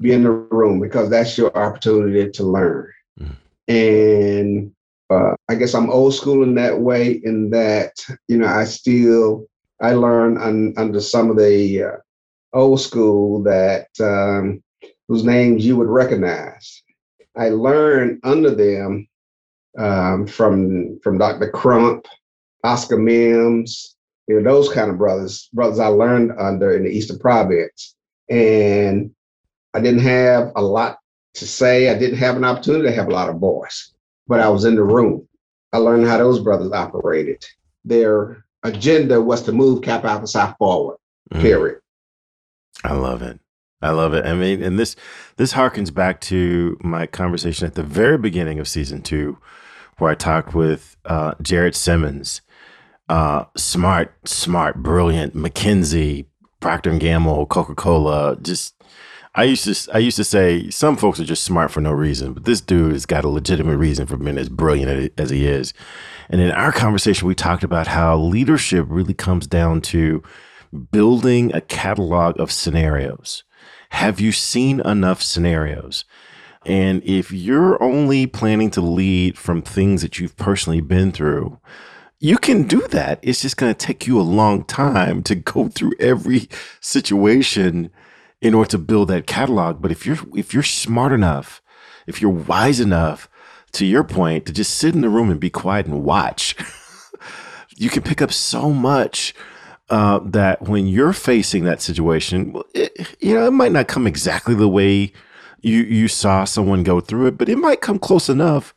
Be 0.00 0.12
in 0.12 0.24
the 0.24 0.30
room 0.30 0.80
because 0.80 1.10
that's 1.10 1.36
your 1.36 1.56
opportunity 1.56 2.30
to 2.30 2.44
learn. 2.44 2.92
Mm. 3.20 3.36
And 3.68 4.72
uh, 5.10 5.34
I 5.48 5.54
guess 5.54 5.74
I'm 5.74 5.90
old 5.90 6.14
school 6.14 6.42
in 6.42 6.54
that 6.56 6.80
way, 6.80 7.20
in 7.24 7.50
that 7.50 7.92
you 8.28 8.38
know 8.38 8.46
I 8.46 8.64
still 8.64 9.46
I 9.80 9.92
learn 9.92 10.38
un, 10.38 10.74
under 10.76 11.00
some 11.00 11.30
of 11.30 11.36
the 11.36 11.82
uh, 11.82 11.96
old 12.52 12.80
school 12.80 13.42
that 13.42 13.88
um, 14.00 14.62
whose 15.08 15.24
names 15.24 15.66
you 15.66 15.76
would 15.76 15.88
recognize. 15.88 16.82
I 17.36 17.50
learned 17.50 18.20
under 18.24 18.54
them 18.54 19.08
um, 19.78 20.26
from 20.26 21.00
from 21.02 21.18
Dr. 21.18 21.50
Crump, 21.50 22.06
Oscar 22.64 22.98
Mims, 22.98 23.96
you 24.28 24.40
know 24.40 24.50
those 24.50 24.72
kind 24.72 24.90
of 24.90 24.98
brothers, 24.98 25.48
brothers 25.52 25.78
I 25.78 25.88
learned 25.88 26.32
under 26.38 26.76
in 26.76 26.84
the 26.84 26.90
Eastern 26.90 27.18
Province, 27.18 27.96
and 28.32 29.10
I 29.74 29.80
didn't 29.80 30.00
have 30.00 30.52
a 30.56 30.62
lot 30.62 30.98
to 31.34 31.46
say. 31.46 31.88
I 31.88 31.98
didn't 31.98 32.18
have 32.18 32.36
an 32.36 32.44
opportunity 32.44 32.88
to 32.88 32.94
have 32.94 33.08
a 33.08 33.12
lot 33.12 33.28
of 33.28 33.36
voice 33.36 33.92
but 34.26 34.40
I 34.40 34.48
was 34.48 34.64
in 34.64 34.76
the 34.76 34.82
room. 34.82 35.28
I 35.72 35.78
learned 35.78 36.06
how 36.06 36.18
those 36.18 36.40
brothers 36.40 36.72
operated. 36.72 37.44
Their 37.84 38.44
agenda 38.62 39.20
was 39.20 39.42
to 39.42 39.52
move 39.52 39.82
Kappa 39.82 40.08
Alpha 40.08 40.26
Psi 40.26 40.54
forward. 40.58 40.96
Mm. 41.32 41.40
Period. 41.40 41.80
I 42.84 42.94
love 42.94 43.22
it. 43.22 43.40
I 43.80 43.90
love 43.90 44.14
it. 44.14 44.24
I 44.24 44.34
mean, 44.34 44.62
and 44.62 44.78
this 44.78 44.94
this 45.36 45.52
harkens 45.52 45.92
back 45.92 46.20
to 46.22 46.78
my 46.82 47.06
conversation 47.06 47.66
at 47.66 47.74
the 47.74 47.82
very 47.82 48.16
beginning 48.16 48.60
of 48.60 48.68
season 48.68 49.02
two, 49.02 49.38
where 49.98 50.10
I 50.10 50.14
talked 50.14 50.54
with 50.54 50.96
uh, 51.04 51.34
Jared 51.42 51.74
Simmons, 51.74 52.42
uh, 53.08 53.44
smart, 53.56 54.16
smart, 54.26 54.82
brilliant, 54.82 55.34
McKinsey, 55.34 56.26
Procter 56.62 56.90
and 56.90 57.00
Gamble, 57.00 57.44
Coca 57.46 57.74
Cola, 57.74 58.38
just 58.40 58.74
I 59.34 59.44
used 59.44 59.64
to 59.64 59.94
I 59.94 59.98
used 59.98 60.16
to 60.16 60.24
say 60.24 60.70
some 60.70 60.96
folks 60.96 61.18
are 61.18 61.24
just 61.24 61.44
smart 61.44 61.70
for 61.70 61.80
no 61.80 61.90
reason, 61.90 62.34
but 62.34 62.44
this 62.44 62.60
dude 62.60 62.92
has 62.92 63.04
got 63.04 63.24
a 63.24 63.28
legitimate 63.28 63.78
reason 63.78 64.06
for 64.06 64.16
being 64.16 64.38
as 64.38 64.48
brilliant 64.48 65.12
as 65.18 65.30
he 65.30 65.46
is. 65.46 65.74
And 66.30 66.40
in 66.40 66.50
our 66.52 66.70
conversation, 66.70 67.26
we 67.26 67.34
talked 67.34 67.64
about 67.64 67.88
how 67.88 68.16
leadership 68.16 68.86
really 68.88 69.12
comes 69.12 69.46
down 69.46 69.80
to 69.82 70.22
building 70.92 71.52
a 71.54 71.60
catalog 71.60 72.38
of 72.38 72.52
scenarios. 72.52 73.42
Have 73.90 74.20
you 74.20 74.32
seen 74.32 74.80
enough 74.80 75.20
scenarios? 75.20 76.04
And 76.64 77.02
if 77.02 77.32
you're 77.32 77.82
only 77.82 78.26
planning 78.26 78.70
to 78.70 78.80
lead 78.80 79.36
from 79.36 79.62
things 79.62 80.02
that 80.02 80.18
you've 80.18 80.36
personally 80.36 80.80
been 80.80 81.10
through, 81.10 81.58
you 82.22 82.38
can 82.38 82.62
do 82.62 82.86
that. 82.92 83.18
It's 83.20 83.42
just 83.42 83.56
going 83.56 83.74
to 83.74 83.86
take 83.86 84.06
you 84.06 84.18
a 84.18 84.22
long 84.22 84.62
time 84.64 85.24
to 85.24 85.34
go 85.34 85.68
through 85.74 85.92
every 85.98 86.48
situation 86.80 87.90
in 88.40 88.54
order 88.54 88.70
to 88.70 88.78
build 88.78 89.08
that 89.08 89.26
catalog. 89.26 89.82
But 89.82 89.90
if 89.90 90.06
you're 90.06 90.18
if 90.34 90.54
you're 90.54 90.62
smart 90.62 91.12
enough, 91.12 91.60
if 92.06 92.22
you're 92.22 92.30
wise 92.30 92.78
enough, 92.78 93.28
to 93.72 93.84
your 93.84 94.04
point, 94.04 94.46
to 94.46 94.52
just 94.52 94.76
sit 94.76 94.94
in 94.94 95.00
the 95.00 95.08
room 95.08 95.30
and 95.30 95.40
be 95.40 95.50
quiet 95.50 95.86
and 95.86 96.04
watch, 96.04 96.54
you 97.76 97.90
can 97.90 98.02
pick 98.02 98.22
up 98.22 98.32
so 98.32 98.70
much 98.70 99.34
uh, 99.90 100.20
that 100.24 100.62
when 100.62 100.86
you're 100.86 101.12
facing 101.12 101.64
that 101.64 101.82
situation, 101.82 102.54
it, 102.72 103.16
you 103.18 103.34
know, 103.34 103.46
it 103.48 103.52
might 103.52 103.72
not 103.72 103.88
come 103.88 104.06
exactly 104.06 104.54
the 104.54 104.68
way 104.68 105.12
you 105.60 105.82
you 105.82 106.06
saw 106.06 106.44
someone 106.44 106.84
go 106.84 107.00
through 107.00 107.26
it, 107.26 107.36
but 107.36 107.48
it 107.48 107.58
might 107.58 107.80
come 107.80 107.98
close 107.98 108.28
enough 108.28 108.72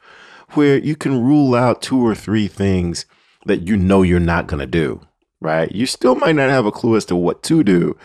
where 0.53 0.79
you 0.79 0.95
can 0.95 1.23
rule 1.23 1.53
out 1.53 1.83
two 1.83 2.03
or 2.03 2.15
three 2.15 2.47
things 2.47 3.05
that 3.45 3.67
you 3.67 3.77
know 3.77 4.01
you're 4.01 4.19
not 4.19 4.47
going 4.47 4.59
to 4.59 4.65
do. 4.65 5.01
Right? 5.41 5.71
You 5.71 5.85
still 5.85 6.15
might 6.15 6.35
not 6.35 6.49
have 6.49 6.65
a 6.65 6.71
clue 6.71 6.95
as 6.95 7.05
to 7.05 7.15
what 7.15 7.43
to 7.43 7.63
do, 7.63 7.97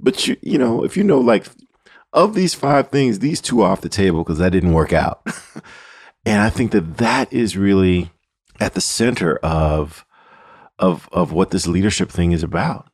but 0.00 0.26
you, 0.26 0.36
you 0.42 0.58
know, 0.58 0.82
if 0.84 0.96
you 0.96 1.04
know, 1.04 1.18
like, 1.18 1.46
of 2.12 2.34
these 2.34 2.54
five 2.54 2.88
things, 2.88 3.18
these 3.18 3.40
two 3.40 3.62
off 3.62 3.82
the 3.82 3.88
table 3.88 4.24
because 4.24 4.38
that 4.38 4.50
didn't 4.50 4.72
work 4.72 4.92
out. 4.92 5.24
and 6.26 6.42
I 6.42 6.50
think 6.50 6.72
that 6.72 6.96
that 6.98 7.32
is 7.32 7.56
really 7.56 8.10
at 8.58 8.74
the 8.74 8.80
center 8.80 9.36
of 9.36 10.04
of 10.78 11.08
of 11.12 11.32
what 11.32 11.50
this 11.50 11.66
leadership 11.66 12.10
thing 12.10 12.32
is 12.32 12.42
about. 12.42 12.90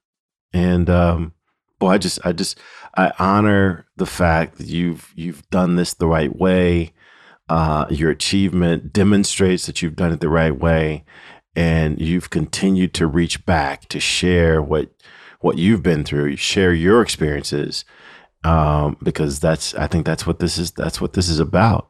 And 0.52 0.90
um, 0.90 1.32
boy, 1.78 1.90
I 1.90 1.98
just 1.98 2.18
I 2.24 2.32
just 2.32 2.58
I 2.96 3.12
honor 3.18 3.86
the 3.96 4.06
fact 4.06 4.58
that 4.58 4.66
you've 4.66 5.12
you've 5.16 5.48
done 5.50 5.76
this 5.76 5.94
the 5.94 6.06
right 6.06 6.34
way. 6.34 6.92
Uh, 7.48 7.86
your 7.90 8.10
achievement 8.10 8.92
demonstrates 8.92 9.66
that 9.66 9.80
you've 9.80 9.94
done 9.94 10.12
it 10.12 10.18
the 10.18 10.28
right 10.28 10.58
way, 10.58 11.04
and 11.56 11.98
you've 11.98 12.28
continued 12.28 12.92
to 12.94 13.06
reach 13.06 13.44
back 13.46 13.88
to 13.88 13.98
share 13.98 14.60
what 14.60 14.90
what 15.40 15.58
you've 15.58 15.82
been 15.82 16.04
through, 16.04 16.36
share 16.36 16.72
your 16.72 17.02
experiences, 17.02 17.84
um, 18.44 18.96
because 19.02 19.40
that's 19.40 19.74
I 19.74 19.86
think 19.86 20.04
that's 20.04 20.26
what 20.26 20.38
this 20.38 20.58
is. 20.58 20.70
That's 20.72 21.00
what 21.00 21.14
this 21.14 21.28
is 21.28 21.40
about. 21.40 21.88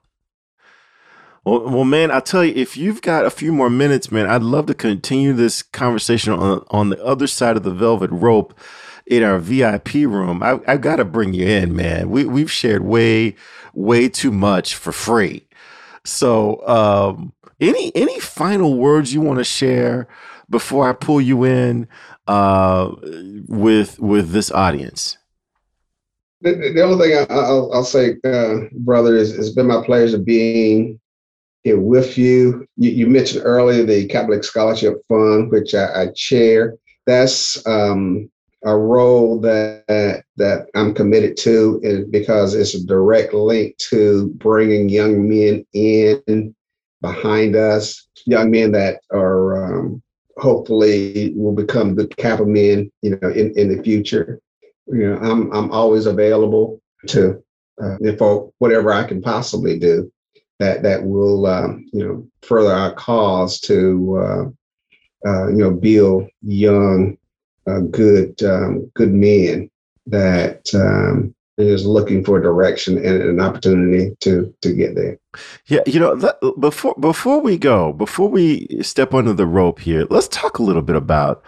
Well, 1.44 1.68
well, 1.68 1.85
man, 1.85 2.11
I 2.11 2.20
tell 2.20 2.44
you, 2.44 2.55
if 2.55 2.76
you've 2.76 3.02
got 3.02 3.24
a 3.24 3.31
few 3.31 3.52
more 3.52 3.70
minutes, 3.70 4.11
man, 4.11 4.26
I'd 4.26 4.42
love 4.42 4.66
to 4.66 4.74
continue 4.74 5.33
this 5.33 5.62
conversation 5.62 6.33
on 6.33 6.64
on 6.70 6.90
the 6.90 7.05
other 7.05 7.26
side 7.26 7.57
of 7.57 7.64
the 7.64 7.70
velvet 7.72 8.11
rope 8.11 8.59
in 9.07 9.22
our 9.22 9.38
VIP 9.38 9.94
room. 9.94 10.42
I, 10.42 10.61
have 10.66 10.81
got 10.81 10.96
to 10.96 11.05
bring 11.05 11.35
you 11.35 11.46
in, 11.46 11.74
man. 11.74 12.11
We 12.11 12.24
we've 12.24 12.50
shared 12.50 12.85
way 12.85 13.35
way 13.74 14.09
too 14.09 14.31
much 14.31 14.74
for 14.76 14.92
free. 14.92 15.46
So, 16.05 16.66
um, 16.68 17.33
any 17.61 17.92
any 17.95 18.21
final 18.21 18.77
words 18.77 19.14
you 19.14 19.21
want 19.21 19.38
to 19.38 19.45
share 19.45 20.09
before 20.49 20.88
I 20.88 20.92
pull 20.92 21.21
you 21.21 21.45
in 21.45 21.88
uh, 22.27 22.92
with 23.49 23.99
with 23.99 24.31
this 24.31 24.51
audience? 24.51 25.19
The, 26.42 26.73
the 26.75 26.83
only 26.83 27.09
thing 27.09 27.27
I, 27.31 27.51
will 27.51 27.73
I'll 27.73 27.85
say, 27.85 28.16
uh, 28.25 28.57
brother, 28.73 29.16
is 29.16 29.37
it's 29.37 29.51
been 29.51 29.66
my 29.66 29.85
pleasure 29.85 30.19
being 30.19 31.01
here 31.64 31.81
with 31.81 32.19
you. 32.19 32.66
You, 32.77 32.90
you 32.90 33.07
mentioned 33.07 33.42
earlier 33.45 33.85
the 33.85 34.07
Kappa 34.07 34.33
League 34.33 34.45
Scholarship 34.45 35.03
Fund, 35.09 35.51
which 35.51 35.75
I, 35.75 36.03
I 36.03 36.07
chair. 36.14 36.77
That's 37.07 37.66
um, 37.66 38.31
a 38.64 38.77
role 38.77 39.40
that 39.40 40.25
that 40.37 40.66
I'm 40.75 40.92
committed 40.92 41.37
to, 41.38 42.07
because 42.11 42.55
it's 42.55 42.75
a 42.75 42.85
direct 42.85 43.33
link 43.33 43.77
to 43.79 44.29
bringing 44.37 44.88
young 44.88 45.29
men 45.29 45.64
in 45.73 46.55
behind 47.00 47.56
us, 47.56 48.06
young 48.26 48.50
men 48.50 48.72
that 48.72 49.00
are 49.12 49.64
um, 49.64 50.02
hopefully 50.38 51.32
will 51.35 51.54
become 51.54 51.94
the 51.94 52.06
capital 52.09 52.46
men, 52.46 52.90
you 53.02 53.18
know, 53.20 53.28
in, 53.30 53.52
in 53.59 53.74
the 53.74 53.82
future. 53.82 54.40
You 54.87 55.11
know, 55.11 55.18
I'm 55.18 55.52
I'm 55.52 55.70
always 55.72 56.06
available 56.06 56.80
to 57.09 57.42
uh, 57.82 57.96
for 58.18 58.52
whatever 58.59 58.92
I 58.92 59.04
can 59.04 59.20
possibly 59.20 59.78
do 59.78 60.11
that 60.59 60.82
that 60.82 61.04
will 61.04 61.46
um, 61.46 61.87
you 61.92 62.06
know 62.06 62.28
further 62.42 62.72
our 62.72 62.92
cause 62.94 63.61
to 63.61 64.18
uh, 64.18 65.28
uh, 65.28 65.48
you 65.48 65.56
know 65.56 65.70
build 65.70 66.28
young, 66.42 67.16
uh, 67.66 67.80
good 67.80 68.42
um, 68.42 68.90
good 68.94 69.12
men 69.12 69.70
that 70.06 70.62
um, 70.74 71.35
is 71.59 71.87
looking 71.87 72.23
for 72.23 72.40
direction 72.40 72.99
and 72.99 73.23
an 73.23 73.40
opportunity 73.40 74.14
to 74.21 74.53
to 74.62 74.73
get 74.73 74.95
there. 74.95 75.19
Yeah, 75.66 75.81
you 75.87 75.99
know, 75.99 76.14
that, 76.16 76.38
before 76.61 76.95
before 76.99 77.40
we 77.40 77.57
go, 77.59 77.92
before 77.92 78.29
we 78.29 78.69
step 78.83 79.14
under 79.14 79.33
the 79.33 79.47
rope 79.47 79.81
here, 79.81 80.07
let's 80.11 80.29
talk 80.29 80.59
a 80.59 80.62
little 80.62 80.83
bit 80.83 80.97
about 80.97 81.42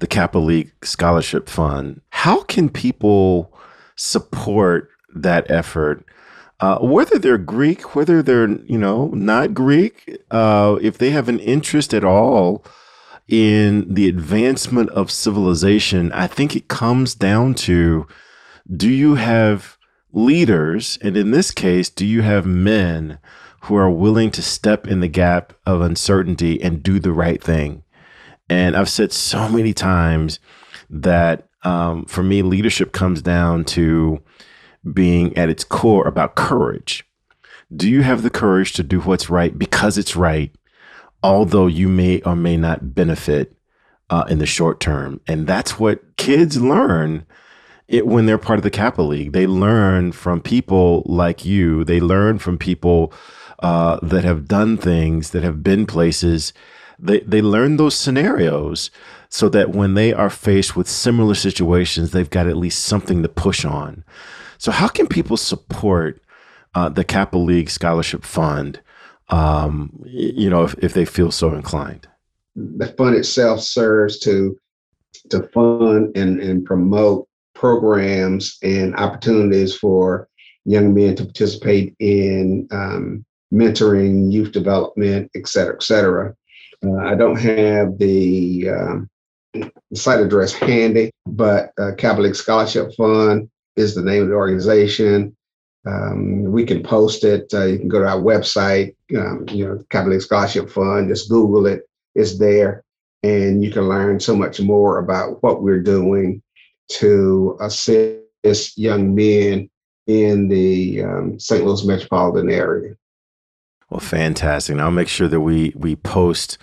the 0.00 0.06
Kappa 0.06 0.38
League 0.38 0.72
Scholarship 0.82 1.48
Fund. 1.48 2.00
How 2.10 2.42
can 2.42 2.68
people 2.68 3.56
support 3.96 4.90
that 5.14 5.50
effort? 5.50 6.04
Uh, 6.60 6.78
whether 6.78 7.18
they're 7.18 7.38
Greek, 7.38 7.94
whether 7.94 8.22
they're 8.22 8.48
you 8.48 8.78
know 8.78 9.08
not 9.08 9.54
Greek, 9.54 10.18
uh, 10.30 10.78
if 10.82 10.98
they 10.98 11.10
have 11.10 11.28
an 11.28 11.40
interest 11.40 11.94
at 11.94 12.04
all 12.04 12.64
in 13.28 13.92
the 13.92 14.08
advancement 14.08 14.90
of 14.90 15.10
civilization, 15.10 16.12
I 16.12 16.26
think 16.26 16.54
it 16.54 16.68
comes 16.68 17.14
down 17.14 17.54
to 17.54 18.06
do 18.72 18.88
you 18.88 19.14
have 19.16 19.76
leaders? 20.12 20.98
And 21.02 21.16
in 21.16 21.30
this 21.30 21.50
case, 21.50 21.90
do 21.90 22.06
you 22.06 22.22
have 22.22 22.46
men 22.46 23.18
who 23.62 23.76
are 23.76 23.90
willing 23.90 24.30
to 24.32 24.42
step 24.42 24.86
in 24.86 25.00
the 25.00 25.08
gap 25.08 25.52
of 25.66 25.80
uncertainty 25.80 26.60
and 26.62 26.82
do 26.82 26.98
the 26.98 27.12
right 27.12 27.42
thing? 27.42 27.82
And 28.48 28.76
I've 28.76 28.90
said 28.90 29.12
so 29.12 29.48
many 29.48 29.72
times 29.72 30.38
that 30.90 31.48
um, 31.64 32.04
for 32.04 32.22
me, 32.22 32.42
leadership 32.42 32.92
comes 32.92 33.22
down 33.22 33.64
to 33.64 34.22
being 34.92 35.36
at 35.36 35.48
its 35.48 35.64
core 35.64 36.06
about 36.06 36.34
courage. 36.34 37.04
Do 37.74 37.88
you 37.88 38.02
have 38.02 38.22
the 38.22 38.30
courage 38.30 38.74
to 38.74 38.82
do 38.82 39.00
what's 39.00 39.30
right 39.30 39.58
because 39.58 39.96
it's 39.96 40.14
right, 40.14 40.54
although 41.22 41.66
you 41.66 41.88
may 41.88 42.20
or 42.20 42.36
may 42.36 42.58
not 42.58 42.94
benefit 42.94 43.56
uh, 44.10 44.24
in 44.28 44.38
the 44.38 44.46
short 44.46 44.78
term? 44.78 45.20
And 45.26 45.46
that's 45.46 45.78
what 45.78 46.16
kids 46.18 46.60
learn 46.60 47.24
it, 47.88 48.06
when 48.06 48.26
they're 48.26 48.38
part 48.38 48.58
of 48.58 48.62
the 48.62 48.70
Kappa 48.70 49.02
League. 49.02 49.32
They 49.32 49.46
learn 49.46 50.12
from 50.12 50.40
people 50.40 51.02
like 51.06 51.44
you. 51.44 51.84
They 51.84 52.00
learn 52.00 52.38
from 52.38 52.58
people 52.58 53.12
uh, 53.60 53.98
that 54.02 54.24
have 54.24 54.48
done 54.48 54.76
things, 54.76 55.30
that 55.30 55.42
have 55.42 55.62
been 55.62 55.86
places. 55.86 56.52
They 56.98 57.20
they 57.20 57.42
learn 57.42 57.76
those 57.76 57.96
scenarios 57.96 58.90
so 59.28 59.48
that 59.48 59.70
when 59.70 59.94
they 59.94 60.12
are 60.12 60.30
faced 60.30 60.76
with 60.76 60.88
similar 60.88 61.34
situations, 61.34 62.10
they've 62.10 62.30
got 62.30 62.46
at 62.46 62.56
least 62.56 62.84
something 62.84 63.22
to 63.22 63.28
push 63.28 63.64
on. 63.64 64.04
So, 64.58 64.70
how 64.70 64.88
can 64.88 65.08
people 65.08 65.36
support 65.36 66.22
uh, 66.74 66.88
the 66.88 67.04
Kappa 67.04 67.36
League 67.36 67.70
Scholarship 67.70 68.24
Fund? 68.24 68.80
Um, 69.30 70.02
you 70.06 70.50
know, 70.50 70.64
if, 70.64 70.74
if 70.78 70.94
they 70.94 71.04
feel 71.04 71.30
so 71.30 71.54
inclined. 71.54 72.06
The 72.54 72.88
fund 72.96 73.16
itself 73.16 73.60
serves 73.60 74.18
to 74.20 74.56
to 75.30 75.42
fund 75.48 76.16
and, 76.16 76.40
and 76.40 76.64
promote 76.64 77.26
programs 77.54 78.58
and 78.62 78.94
opportunities 78.96 79.76
for 79.76 80.28
young 80.64 80.94
men 80.94 81.14
to 81.16 81.24
participate 81.24 81.94
in 81.98 82.66
um, 82.70 83.24
mentoring, 83.52 84.32
youth 84.32 84.52
development, 84.52 85.30
et 85.34 85.46
cetera, 85.46 85.74
et 85.74 85.82
cetera. 85.82 86.34
Uh, 86.84 86.96
I 86.96 87.14
don't 87.14 87.38
have 87.38 87.98
the, 87.98 88.68
um, 88.68 89.10
site 89.94 90.20
address 90.20 90.52
handy, 90.52 91.12
but 91.26 91.70
uh, 91.78 91.92
Kappa 91.96 92.20
League 92.20 92.34
Scholarship 92.34 92.92
Fund 92.96 93.48
is 93.76 93.94
the 93.94 94.02
name 94.02 94.24
of 94.24 94.28
the 94.28 94.34
organization. 94.34 95.36
Um, 95.86 96.50
we 96.50 96.64
can 96.64 96.82
post 96.82 97.24
it. 97.24 97.52
Uh, 97.54 97.66
you 97.66 97.78
can 97.78 97.88
go 97.88 98.00
to 98.00 98.08
our 98.08 98.20
website, 98.20 98.96
um, 99.16 99.46
you 99.50 99.64
know, 99.64 99.84
Kappa 99.90 100.08
League 100.08 100.22
Scholarship 100.22 100.70
Fund, 100.70 101.08
just 101.08 101.28
Google 101.28 101.66
it. 101.66 101.82
It's 102.16 102.38
there. 102.38 102.82
And 103.22 103.62
you 103.62 103.70
can 103.70 103.88
learn 103.88 104.18
so 104.18 104.34
much 104.34 104.60
more 104.60 104.98
about 104.98 105.42
what 105.42 105.62
we're 105.62 105.82
doing 105.82 106.42
to 106.88 107.56
assist 107.60 108.76
young 108.76 109.14
men 109.14 109.70
in 110.06 110.48
the 110.48 111.02
um, 111.02 111.38
St. 111.38 111.64
Louis 111.64 111.84
metropolitan 111.84 112.50
area. 112.50 112.94
Well, 113.90 114.00
fantastic. 114.00 114.76
Now 114.76 114.84
I'll 114.84 114.90
make 114.90 115.08
sure 115.08 115.28
that 115.28 115.40
we 115.40 115.72
we 115.76 115.96
post 115.96 116.58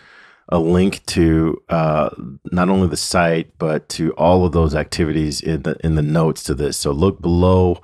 a 0.49 0.59
link 0.59 1.05
to 1.05 1.61
uh, 1.69 2.09
not 2.51 2.69
only 2.69 2.87
the 2.87 2.97
site 2.97 3.57
but 3.57 3.87
to 3.89 4.11
all 4.13 4.45
of 4.45 4.51
those 4.51 4.75
activities 4.75 5.39
in 5.39 5.63
the 5.63 5.77
in 5.83 5.95
the 5.95 6.01
notes 6.01 6.43
to 6.43 6.53
this. 6.53 6.77
So 6.77 6.91
look 6.91 7.21
below 7.21 7.81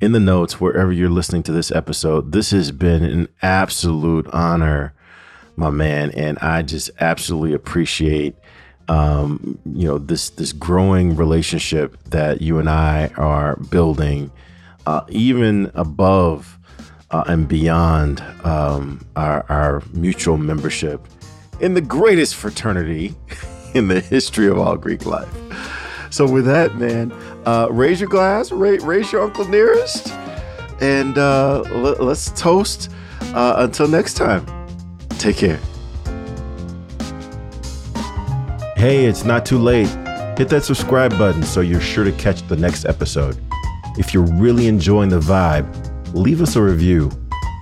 in 0.00 0.12
the 0.12 0.20
notes 0.20 0.60
wherever 0.60 0.92
you're 0.92 1.10
listening 1.10 1.42
to 1.44 1.52
this 1.52 1.72
episode. 1.72 2.32
This 2.32 2.50
has 2.50 2.70
been 2.70 3.02
an 3.02 3.28
absolute 3.42 4.26
honor, 4.28 4.94
my 5.56 5.70
man, 5.70 6.10
and 6.12 6.38
I 6.38 6.62
just 6.62 6.90
absolutely 7.00 7.54
appreciate 7.54 8.36
um, 8.88 9.58
you 9.64 9.86
know 9.86 9.98
this 9.98 10.30
this 10.30 10.52
growing 10.52 11.16
relationship 11.16 11.96
that 12.04 12.40
you 12.40 12.58
and 12.58 12.68
I 12.68 13.08
are 13.16 13.56
building, 13.56 14.30
uh, 14.86 15.02
even 15.08 15.70
above 15.74 16.58
uh, 17.10 17.24
and 17.26 17.48
beyond 17.48 18.20
um, 18.44 19.04
our, 19.16 19.44
our 19.48 19.82
mutual 19.92 20.36
membership 20.36 21.06
in 21.60 21.74
the 21.74 21.80
greatest 21.80 22.34
fraternity 22.34 23.14
in 23.74 23.88
the 23.88 24.00
history 24.00 24.48
of 24.48 24.58
all 24.58 24.76
Greek 24.76 25.06
life. 25.06 25.28
So 26.10 26.28
with 26.28 26.46
that, 26.46 26.76
man, 26.76 27.12
uh, 27.44 27.68
raise 27.70 28.00
your 28.00 28.08
glass, 28.08 28.50
raise, 28.50 28.82
raise 28.82 29.12
your 29.12 29.22
Uncle 29.22 29.46
Nearest, 29.48 30.08
and 30.80 31.18
uh, 31.18 31.60
let, 31.72 32.00
us 32.00 32.32
toast. 32.40 32.90
Uh, 33.34 33.54
until 33.58 33.88
next 33.88 34.14
time, 34.14 34.46
take 35.18 35.36
care. 35.36 35.60
Hey, 38.76 39.06
it's 39.06 39.24
not 39.24 39.46
too 39.46 39.56
late. 39.56 39.88
Hit 40.36 40.50
that 40.50 40.62
subscribe 40.62 41.16
button 41.16 41.42
so 41.42 41.62
you're 41.62 41.80
sure 41.80 42.04
to 42.04 42.12
catch 42.12 42.46
the 42.46 42.56
next 42.58 42.84
episode. 42.84 43.38
If 43.96 44.12
you're 44.12 44.30
really 44.34 44.66
enjoying 44.66 45.08
the 45.08 45.18
vibe, 45.18 45.66
leave 46.12 46.42
us 46.42 46.56
a 46.56 46.62
review 46.62 47.10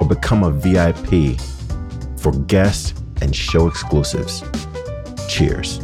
or 0.01 0.09
become 0.09 0.43
a 0.43 0.51
VIP 0.51 1.41
for 2.19 2.33
guest 2.33 3.01
and 3.23 3.35
show 3.35 3.69
exclusives. 3.69 4.43
Cheers. 5.29 5.84